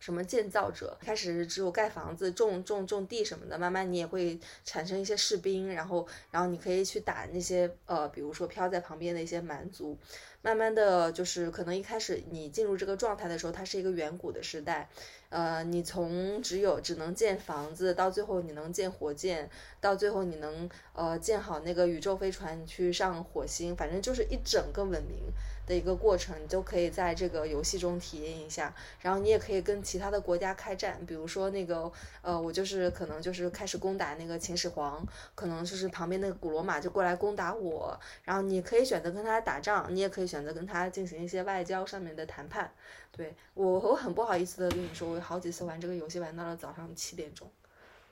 [0.02, 9.98] 什么建造者开始只有盖房子、种种种地什么的，慢慢你也会产生一些士兵，然后然后你可以去打那些呃，比如说飘在旁边的一些蛮族。
[10.44, 14.90] 慢慢的就是可能一开始你进入这个状态的时候，它是一个远古的时代，
[15.30, 19.48] 呃，你从只有只能建房子，到最后你能建火箭，
[19.80, 25.32] 到最后你能呃建好那个宇宙飞船去上火星，反正就是一整个文明。
[25.72, 28.76] 的一个过程，你都可以在这个游戏中体验一下。
[29.00, 31.90] 然后你也可以跟其他的国家开战，比如说那个
[32.22, 35.02] 呃，我就是可能就是开始攻打那个秦始皇，
[35.34, 37.98] 可能就是旁边那个古罗马就过来攻打我。
[38.26, 42.70] 然后你可以选择跟他打仗，你也可以选择跟他进行一些外交上面的谈判。
[43.14, 47.50] 对我，我很不好意思的跟你说，我有好几次玩这个游戏玩到了早上七点钟。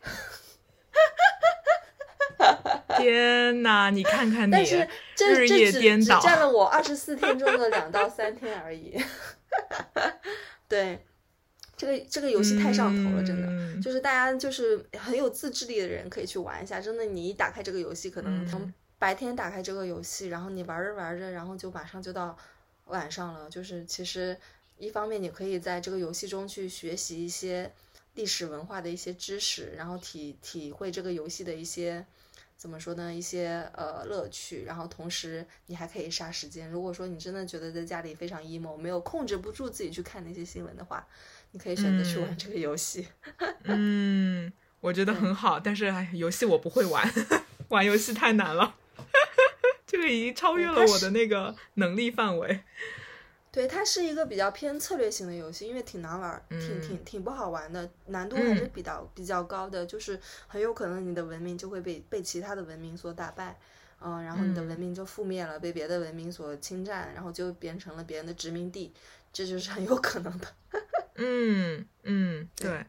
[2.98, 8.98] 天哪，你看看你，但是这日夜颠倒，只占了我二十四天中的两到三天而已。
[10.68, 11.06] 对，
[11.76, 16.80] 这个这个游戏太上头了，真的，就是大家就是很有自制力的人可以去玩一下。
[16.80, 22.38] 真的，你一打开这个游戏，可能从白天打开这个游戏，然后你玩着玩着，然后就马上就到
[22.86, 23.50] 晚上了。
[23.50, 24.38] 就是其实
[24.78, 27.72] 一方面你可以在这个游戏中去学习一些
[28.16, 32.06] 历史文化的一些知识，然后体体会这个游戏的一些。
[32.60, 33.14] 怎么说呢？
[33.14, 36.70] 一些呃乐趣，然后同时你还可以杀时间。
[36.70, 41.08] 如果说你真的觉得在家里非常 emo，没有控制不住自己去看那些新闻的话，
[41.52, 43.08] 你可以选择去玩这个游戏。
[43.64, 44.52] 嗯，
[44.82, 47.10] 我觉得很好，但是游戏我不会玩，
[47.70, 48.76] 玩游戏太难了，
[49.88, 52.66] 这个已经超越了我的那个能力范围。
[53.52, 63.60] 对，它是一个比较偏策略型的游戏，因为挺难玩，挺挺挺不好玩的，难度还是比较比较高的，就是很有可能你的文明就会被被其他的文明所打败，
[64.02, 68.94] 嗯，然后你的文明就覆灭了，被别的文明所侵占，然后就变成了别人的殖民地，
[69.34, 70.48] 这就是很有可能的。
[71.16, 72.86] 嗯嗯，对。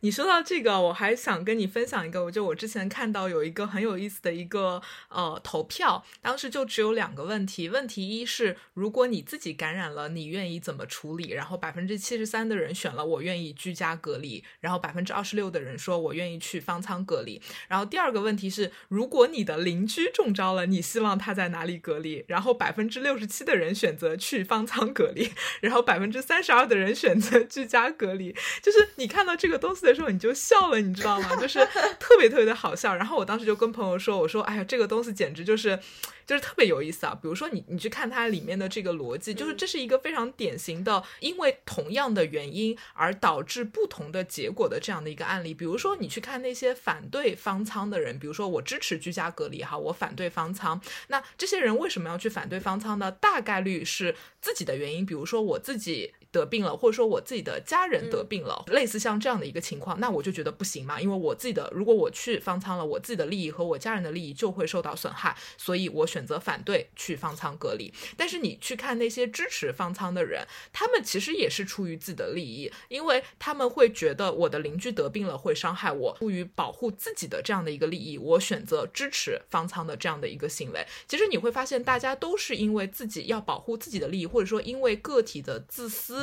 [0.00, 11.30] 你说到这个，我还想跟你分享一个，我就我之前看到有一个很有意思的一个呃投票，当时就只有两个问题，问题一是如果你自己感染了，你愿意怎么处理？
[11.30, 17.40] 然后百分之七十三的人选了我愿意居家隔离，然后百分之二十六的人说我愿意去方舱隔离。
[17.68, 22.24] 然后第二个问题是，如果你的邻居中招了，你希望他在哪里隔离？
[22.28, 28.34] 然后百分之六十七的人选择去方舱隔离，然后百分之三十二的人选择居家隔离。
[28.62, 31.36] 就是你看到这个都东西的时候，你就笑了，你知道吗？
[31.36, 31.60] 就是
[32.00, 32.96] 特别特别的好笑。
[32.96, 35.78] 然后我当时就跟朋友说：“我说，哎呀，这个东西简直就是。”
[36.26, 45.52] 就是特别有意思啊，比如说你你去看它里面的这个逻辑，就是这是一个非常典型的，因为同样的原因而导致不同的结果的这样的一个案例。
[45.52, 53.10] 比如说你去看那些反对方舱的人，比如说我支持居家隔离哈，我反对方舱，那这些人为什么要去反对方舱呢？
[53.10, 56.14] 大概率是自己的原因，比如说我自己。
[56.32, 67.92] 得病了，或者说我自己的家人得病了，类似像这样的一个情况，那我就觉得不行嘛，因为我自己的，如果我去方舱了，我自己的利益和我家人的利益就会受到损害，所以我选择反对去方舱隔离。
[68.16, 80.86] 但是你去看那些支持方舱的人，他们其实也是出于自己的利益，因为他们会觉得我的邻居得病了会伤害我，出于保护自己的这样的一个利益，我选择支持方舱的这样的一个行为。
[81.08, 86.19] 其实你会发现，大家都是因为自己要保护自己的利益，或者说因为个体的自私。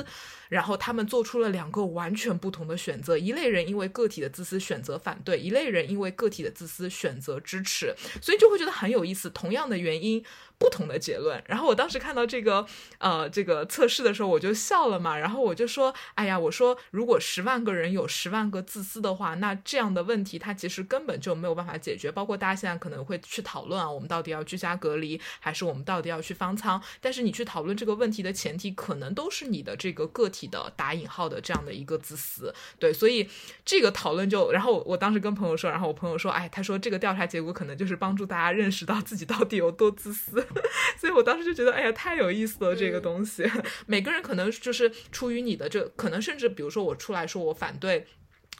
[0.49, 9.29] 然后他们做出了两个完全不同的选择，一类人因为个体的自私选择反对，一类人因为个体的自私选择支持，所以就会觉得很有意思。
[9.29, 10.23] 同样的原因。
[10.59, 11.41] 不同的结论。
[11.47, 12.65] 然后我当时看到这个
[12.97, 15.17] 呃这个测试的时候，我就笑了嘛。
[15.17, 22.11] 然后我就说：“哎呀，我说如果十万个人有十万个自私的话，那这样的问题它其实根本就没有办法解决。
[22.11, 26.81] 包括大家现在可能会去讨论啊，我们到底要居家隔离，还是我们到底要去方舱？
[26.99, 32.53] 但是你去讨论这个问题的前提，可能都是你的这个个体的打引号的这样的一个自私。
[32.79, 33.29] 对，所以
[33.63, 40.45] 这个讨论就，然后我当时跟朋友说，然后我朋友说：，哎，他说这个调查结果可能就是帮助大家认识到自己到底有多自私。”
[40.97, 43.49] 所以我当时就觉得，哎呀，太有意思了，这个东西，
[43.87, 48.07] 每个人可能就是出于你的这，可能甚至比如说我出来说我反对。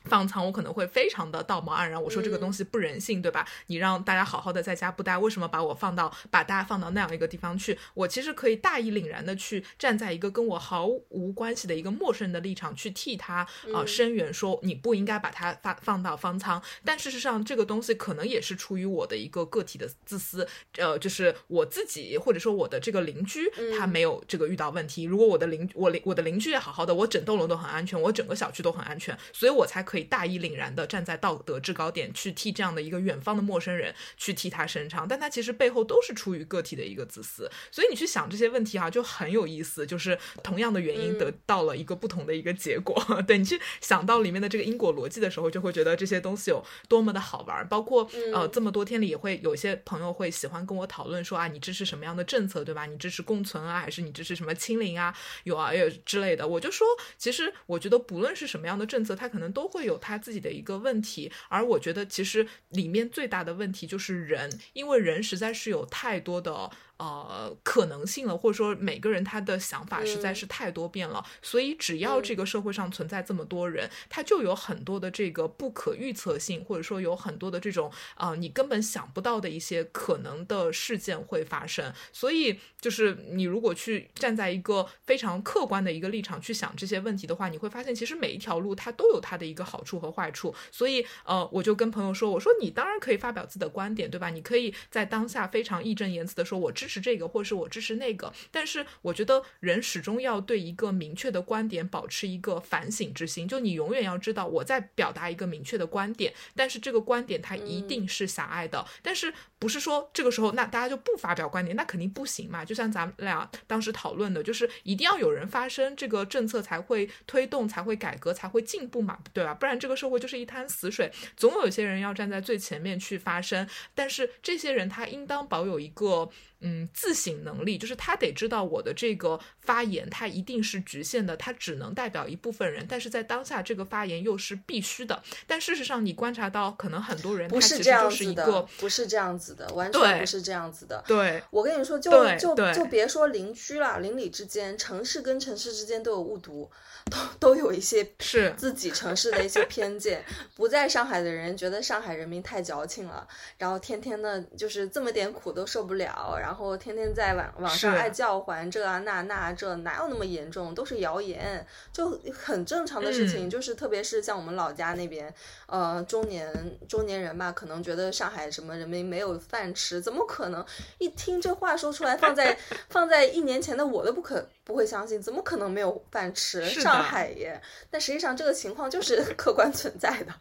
[0.07, 3.45] 方仓我可能会非常的道貌岸然，我说这个东西不人性，对吧？
[3.67, 7.77] 你让大家好好的在家不待，为什么把我放到把大家放到那样一个地方去？
[7.93, 16.61] 我其实可以大义凛然的去站在一个跟我毫无关系的一个陌生人的立场去替他啊声援，说你不应该把他放放到方舱。
[16.85, 20.47] 但事实上，这个东西可能也是出于我的一个个体的自私，
[20.77, 25.03] 呃，就是我自己或者说我的这个邻居他没有这个遇到问题。
[25.03, 29.96] 如果我的邻我邻我的邻居也好好的，我整栋楼都很安全，我整个小区都很安全，所以我才可以。
[29.97, 42.95] 可以大义凛然的站在道德制高点去替这样的一个远方的陌生人去替他伸张，但他其实背后都是出于个体的一个自私，所以你去想这些问题哈，就很有意思，就是同样的原因得到了一个不同的一个结果。
[43.25, 47.67] 对你去想到里面的这个因果逻辑的时候，就会觉得这些东西有多么的好玩。
[47.67, 52.85] 包括呃这么多天里也会有些朋友会喜欢跟我讨论说啊，你支持什么样的政策，对吧？
[52.85, 55.11] 你支持共存啊，还是你支持什么清零啊？
[55.45, 56.47] 有啊有之类的。
[56.47, 56.85] 我就说，
[57.17, 59.86] 其实我觉得不论是什么样的政策，它可能都会。
[59.87, 66.69] 有他自己的一个问题，而我觉得其实里面最大的问题就是人，因为人实在是有太多的。
[66.97, 81.93] 呃，可能性了，或者说每个人他的想法实在是太多变了，所以只要这个社会上存在这么多人，他就有很多的这个不可预测性，或者说有很多的这种呃你根本想不到的一些可能的事件会发生。
[82.11, 90.55] 所以就是你如果去站在一个非常客观的一个立场去想这些问题的话，你会发现其实每一条路它都有它的一个好处和坏处。
[90.71, 94.31] 所以呃，我就跟朋友说，我说你当然可以发表自己的观点，对吧？
[94.31, 96.86] 你可以在当下非常义正言辞的说，我支。
[96.87, 103.45] 支持这个，或者是我支持那个，但是我觉得人始终要对一个明确的观点保持一个反省之心。
[103.45, 108.85] 就你永远要知道，我在表达一个明确的观点，但是这个观点它一定是狭隘的。
[109.01, 112.63] 但是不是说这个时候那大家就不发表观点，那肯定不行嘛。
[112.63, 119.53] 就像咱们俩当时讨论的，就是一定要有人发声，这个政策才会推动，才会改革，才会进步嘛，对吧？
[119.53, 121.11] 不然这个社会就是一滩死水。
[121.35, 126.29] 总有一些人要站在最前面去发声，但是这些人他应当保有一个。
[126.59, 132.85] 嗯，自省能力就是他得知道我的这个发言，它一定是局限的，它只能代表一部分人。
[132.89, 135.21] 但是在当下，这个发言又是必须的。
[135.45, 141.03] 但事实上，你观察到，可能很多人不是这样子的，不是这样子的，完全不是这样子的。
[141.07, 146.69] 对，我跟你说，就就就别说邻居了，邻里之间，城市跟城市之间都有误读。
[147.09, 150.21] 都都有一些是自己城市的一些偏见，
[150.55, 153.25] 不在上海的人觉得上海人民太矫情了，
[153.57, 156.46] 然后天天的就是这么点苦都受不了，然后
[156.79, 163.49] 天天在网网上爱叫唤这啊那那这哪有那么严重，都是谣言，就很正常的事情。
[163.49, 165.33] 就是特别是像我们老家那边，
[165.67, 170.65] 呃，中年中年人吧，可能觉得上海什么人民没有饭吃，怎么可能？
[170.97, 172.57] 一听这话说出来，放在
[172.89, 176.65] 放在一年前的我都不可不会相信，怎么可能没有饭吃？
[176.65, 177.61] 上海耶！
[177.89, 180.33] 但实际上这个情况就是 客观存在的。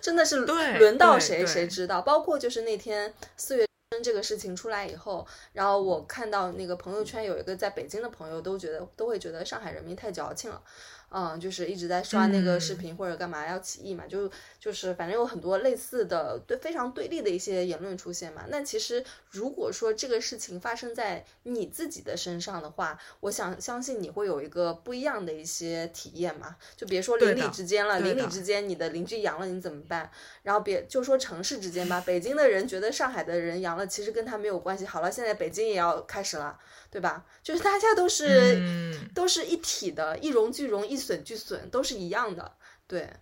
[0.00, 3.65] 真的是轮到谁谁知道，包括就是那天四月
[4.02, 10.60] 这个事情出来以后，然后我看到那个朋友圈有一个在北京的朋友都觉得都会觉得上海人民太矫情了。
[11.08, 18.44] 嗯，就是一直在刷那个视频或者干嘛要起义嘛，就就是反正有很多类似的对非常对立的一些言论出现嘛。
[18.48, 26.56] 那其实如果说这个事情发生在你自己的身上的话，我想相信你会有一个不一样的一些体验嘛。
[26.76, 30.10] 就别说邻里之间了，邻里之间你的邻居阳了你怎么办？
[30.42, 34.84] 然后别就说城市之间吧，北京的人觉得上海的人阳了，其实跟他没有关系。
[34.84, 36.58] 好了，现在北京也要开始了。
[36.96, 37.26] 对吧？
[37.42, 42.56] 就是大家都是都是一体的，一荣俱荣，一损俱损，都是一样的。
[42.86, 43.12] 对，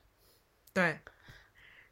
[0.73, 1.01] 对，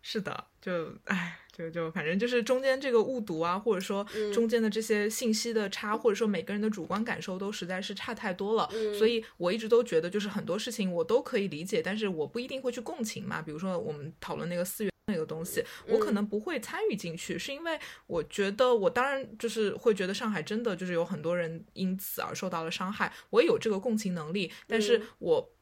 [0.01, 8.71] 是的，就唉，就就反正就是中间这个误读啊，或者说中间的这些信息的差，或者说每个人的主观感受都实在是差太多了。
[8.97, 13.43] 所以我一直都觉得，就是很多事情我都可以理解，但是我不一定会去共情嘛。
[13.43, 14.92] 比如说我们讨论那个四月。
[15.07, 25.53] 那个东西，我可能不会参与进去，是因为我觉得我当然就是会觉得上海真的就是有很多人因此而受到了伤害，我也有这个共情能力，但是我。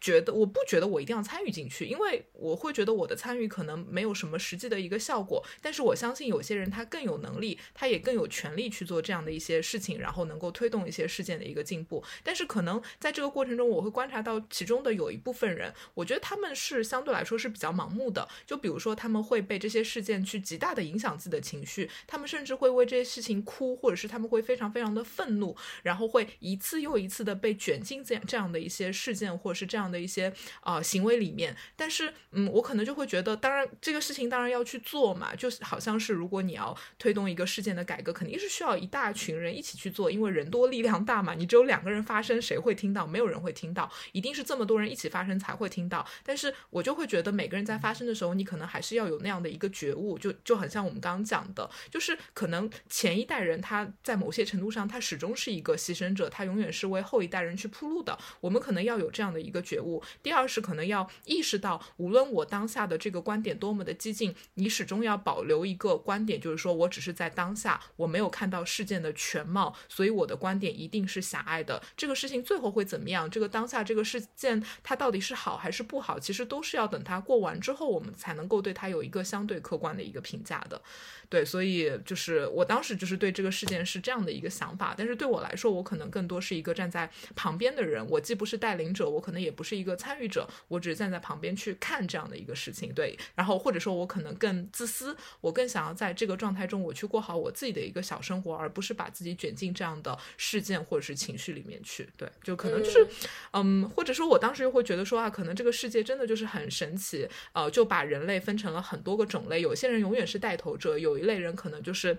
[0.00, 5.44] 觉得我不觉得我一定要参与进去，因为我会觉得我的参与可能没有什么实际的一个效果。
[5.60, 12.04] 但是我相信有些人他更有能力，他也更有权利去做这样的一些事情，然后能够推动一些事件的一个进步。
[12.22, 18.28] 但是可能在这个过程中，我会观察到其中的有一部分人，我觉得他们是相对来说是比较盲目的。
[18.46, 29.77] 就比如说他们会被这些事件去极大的影响自己的情绪，他们甚至会为这些事情哭，或者是他们会非常非常的愤怒，然后会一次又一次的被卷进这样这样的一些事件，或者是这样。
[29.78, 41.32] 这样的一些啊行为里面，但是嗯，我可能就会觉得，当然这个事情当然要去做嘛，就是好像是如果你要推动一个事件的改革，肯定是需要一大群人一起去做，因为人多力量大嘛。
[41.34, 43.06] 你只有两个人发声，谁会听到？
[43.06, 46.04] 没有人会听到，一定是这么多人一起发声才会听到。
[46.24, 58.18] 但是我就会觉得，每个人在发声的时候，你可能还是要有那样的一个觉悟，就就很像我们刚刚讲的，就是可能前一代人他在某些程度上，他始终是一个牺牲者，他永远是为后一代人去铺路的。
[58.40, 59.80] 我们可能要有这样的一个觉。
[59.80, 60.02] 悟。
[60.22, 71.82] 第二是可能要意识到，无论我当下的这个观点多么的激进，你始终要保留一个观点，就是说我只是在当下，我没有看到事件的全貌，所以我的观点一定是狭隘的。
[71.96, 73.30] 这个事情最后会怎么样？
[73.30, 76.18] 这个当下这个事件它到底是好还是不好？
[76.18, 80.80] 其实都是要等它过完之后，我们才能够对它有一个相对客观的一个评价的。
[81.28, 92.94] 对，所以就是我当时就是对这个事件是这样的一个想法，但是对我来说，我可能更多是一个站在旁边的人，我既不是带领者，我可能也不是一个参与者，我只是站在旁边去看这样的一个事情。
[92.94, 102.08] 对，然后或者说我可能更自私，我更想要在这个状态中，我去过好我自己的一个小生活，而不是把自己卷进这样的事件或者是情绪里面去。
[102.16, 103.06] 对，就可能就是，
[103.52, 111.18] 嗯，或者说我当时又会觉得说啊，可能这个世界真的就是很神奇，呃，就把人类分成了很多个种类，有些人永远是带头者，有。
[111.18, 112.16] 一类人可能就是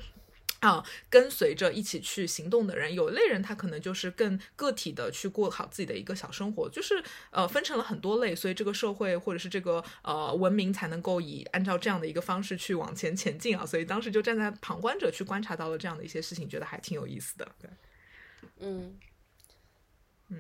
[0.59, 7.01] 啊，跟随着一起去行动的人；有一类人他可能就是更个体的去过好自己的一个小生活，就是
[7.31, 13.65] 呃分成了很多类，所以这个社会或者是这个呃文明才能够以按照这样的一个方式去往前前进啊。
[13.65, 17.47] 所以当时就站在旁观者去观察到了这样的一些事情，觉得还挺有意思的。
[17.61, 17.69] 对，
[18.59, 18.97] 嗯，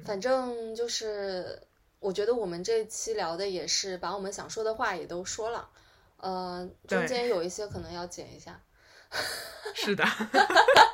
[0.03, 1.61] 反正就是
[1.99, 5.69] 我觉得我们这期聊的也是把我们想说的话也都说了。
[6.17, 8.61] 呃，中间有一些可能要剪一下，
[9.73, 10.03] 是的，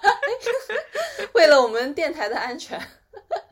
[1.33, 2.79] 为了我们电台的安全，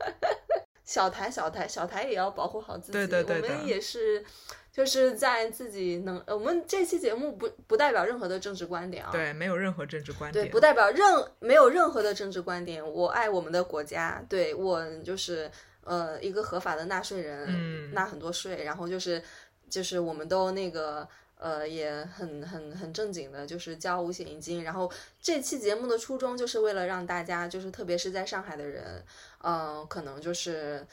[0.84, 2.92] 小台小台小台也要保护好自己。
[2.92, 4.24] 对对对，我们也是，
[4.72, 11.04] 就是在自己能，我们这期节目不不代表任何的政治观点啊，对，没有任何政治观点，对，不代表任
[11.40, 12.86] 没有任何的政治观点。
[12.86, 15.50] 我爱我们的国家，对我就是
[15.82, 19.22] 呃一个合法的纳税人，嗯纳很多税，然后就是
[19.68, 21.08] 就是我们都那个。
[21.44, 24.64] 呃，也很很很正经的，就是交五险一金。
[24.64, 24.90] 然后
[25.20, 29.04] 这期节目的初衷就是为了让大家，就是特别是在上海的人，
[29.42, 30.86] 嗯，可能就是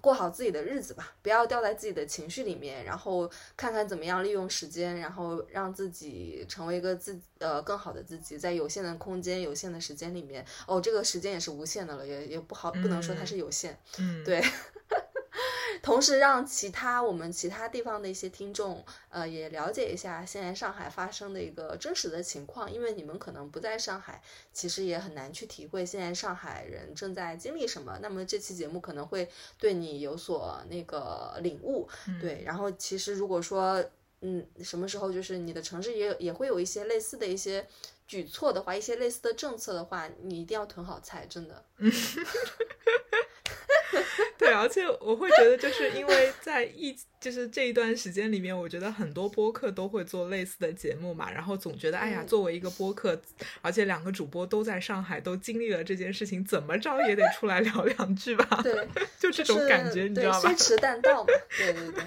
[0.00, 10.42] 过好自己的日子吧，不要掉在自己的情绪里面，然后看看怎么样利用时间，然后让自己成为一个自呃更好的自己，在有限的空间、有限的时间里面。
[10.66, 13.78] 哦，这个时间也是无限的了，也也不好不能说它是有限。
[13.98, 14.42] 嗯，对。
[15.82, 24.20] 同时让其他我们其他地方的一些听众，呃，也了解一下现在上海发生的一个真实的情况，因为你们可能不在上海，
[24.52, 27.98] 其实也很难去体会现在上海人正在经历什么。
[28.02, 29.28] 那么这期节目可能会
[29.58, 31.88] 对你有所那个领悟，
[32.20, 32.42] 对。
[32.44, 33.84] 然后其实如果说，
[34.20, 37.66] 嗯，什么时候就是你的城市也也会有一些类似的一些
[38.06, 41.64] 举措的话，一些类似的政策的话，你一定要囤好菜，真的。
[44.38, 46.96] 对，而且我会觉得，就是因为在疫。
[47.20, 53.20] 就是这一段时间里面，我觉得很多播客都会做类似的节目嘛，然后总觉得，哎呀，作为一个播客，
[53.60, 58.60] 而且两个主播都在上海，都经历了这件事情，怎么着也得出来聊两句吧。
[58.62, 58.86] 对，
[59.18, 60.40] 就这种感觉，你知道吧？
[60.42, 61.26] 对， 虽迟但到嘛。
[61.56, 62.04] 对对对。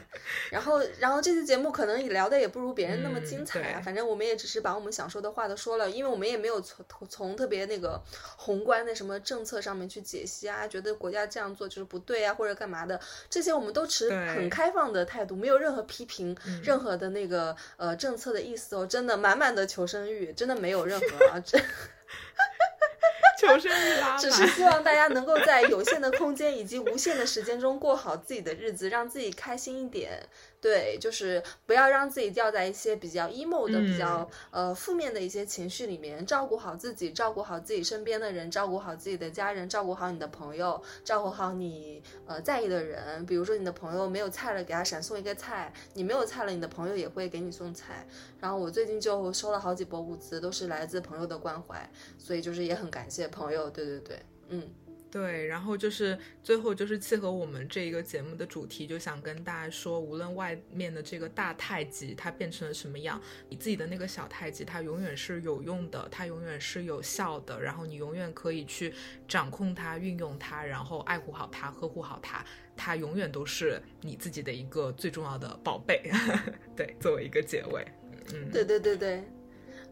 [0.50, 3.82] 然后，然后这期节目可能聊的也不如别人那么精彩啊。
[3.82, 8.02] 反正我们也只是把我们想说的话都说了，因为我们也没有从从特别那个
[8.38, 12.98] 宏观的什么政策上面去解析啊，觉得国家这样做就是不对啊，或者干嘛的，
[13.30, 15.01] 这些我们都持很开放的。
[15.06, 21.58] 态度没有任何批评，任何的那个呃政策的意思哦，真的满满的求生欲，真的没有任何啊，这
[23.40, 30.28] 求生欲拉只是希望大家能够在有限的空间以及无限的时间中过好自己的日子，让自己开心一点。
[30.62, 43.26] 对，就是不要让自己掉在一些比较 emo 的、比较呃负面的一些情绪里面，照顾好自己，照顾好自己身边的人，照顾好自己的家人，照顾好你的朋友，照顾好你呃在意的人。
[43.26, 48.06] 比如说你的朋友没有菜了，给他闪送一个菜；你没有菜了，你的朋友也会给你送菜。
[48.40, 51.90] 然后我最近就收了好几波物资，都是来自朋友的关怀，
[52.20, 53.68] 所以就是也很感谢朋友。
[53.68, 54.70] 对对对，嗯。
[55.12, 68.94] 对，然后就是最后就是契合我们这一个节目的主题，就想跟大家说，无论外面的这个大太极它变成了什么样，你自己的那个小太极它永远是有用的，它永远是有效的，然后你永远可以去
[69.28, 72.46] 掌控它、运用它，然后爱护好它、呵护好它，
[72.78, 76.10] 它永远都是你自己的一个最重要的宝贝。
[76.74, 77.86] 对，作为一个结尾，
[78.34, 79.26] 嗯，对对对对，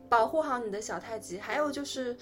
[0.07, 2.15] 保护好你的小太极，还有就是。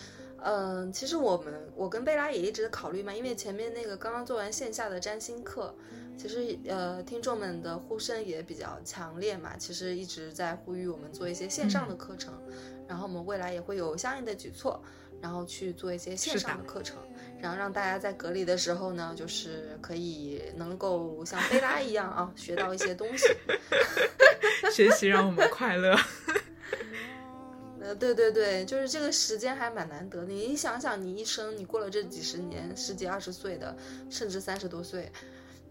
[0.44, 5.74] 嗯，其实我们我跟贝拉也一直考虑嘛，因为前面那个刚刚做完线下的占星课，
[6.18, 12.34] 其实呃听众们的呼声也比较强烈嘛，其实一直在呼吁我们做一些线上的课程，
[12.88, 14.82] 然后我们未来也会有相应的举措，
[15.20, 16.98] 然后去做一些线上的课程，
[17.42, 23.28] 然后让大家在隔离的时候呢，就是可以能够像贝拉一样啊，学到一些东西，
[24.72, 25.98] 学习让我们快乐。
[27.82, 30.28] 呃，对对对，就是这个时间还蛮难得的。
[30.28, 33.76] 你想想，你一生你过了这几十年，十几二十岁的，
[34.10, 35.12] 甚至三十多岁，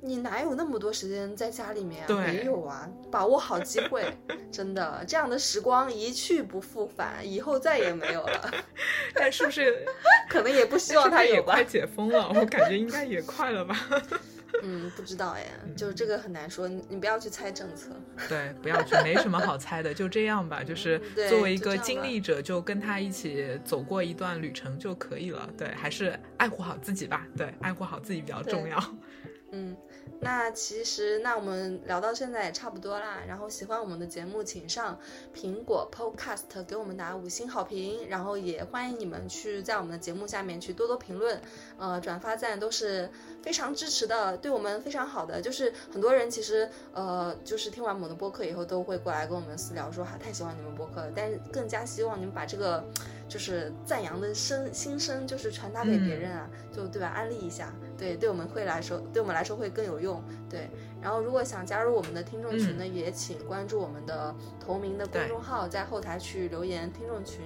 [0.01, 2.07] 你哪有那么多时间在家里面？
[2.13, 4.17] 没有啊，把握好机会，
[4.53, 8.55] 真的，这样的时光一去不复返，以后再也没有了。
[9.15, 9.85] 但是不是？
[10.31, 11.55] 可能也不希望他有吧。
[11.55, 13.77] 快解封了，我感觉应该也快了吧。
[14.63, 15.45] 嗯，不知道哎，
[15.77, 17.91] 就是这个很难说，你你不要去猜政策。
[18.29, 20.63] 对，不要去，没什么好猜的，就这样吧。
[20.65, 25.49] 就是作为一个经历者，就跟他一起走过一段旅程就可以了。
[25.59, 27.27] 对，还是爱护好自己吧。
[27.37, 28.83] 对，爱护好自己比较重要。
[29.53, 29.77] 嗯。
[30.21, 33.19] 那其实，那我们聊到现在也差不多啦。
[33.29, 34.99] 然后喜欢我们的节目，请上
[35.35, 38.09] 苹果 Podcast 给我们打五星好评。
[38.09, 41.41] 然后也欢迎你们去在我们的节目下面去多多评论，
[41.79, 43.11] 呃，转发赞都是
[43.43, 45.41] 非常支持的，对我们非常好的。
[45.41, 51.13] 就是很多人其实，呃，就是听完我们的播客以后，都会过来跟我们私聊说，哈，太喜欢你们播客了。
[51.15, 52.83] 但是更加希望你们把这个。
[53.29, 57.09] 就是赞扬的声心声，就是传达给别人啊，就对吧？
[57.09, 60.69] 安利一下，对，对我们会来说，对我们来说会更有用，对。
[61.03, 67.41] 然后如果想加入我们的听众群呢，也请关注我们的同名的公众号，在后台去留言听众群，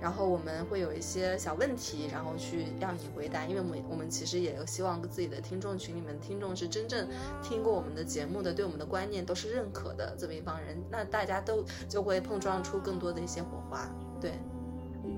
[0.00, 7.08] 然后我们会有一些小问题，然后去让你回答，因为我们我们其实也希望自己的听众群里面听众是真正
[7.42, 13.88] 听过我们的节目的，对我们的观念都是认可的这么一帮人，那大家都就会碰撞出更多的一些火花，
[14.20, 14.32] 对。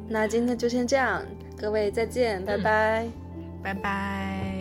[0.08, 1.24] 那今天就先这样，
[1.58, 3.08] 各位再见，拜拜，
[3.62, 4.59] 拜拜。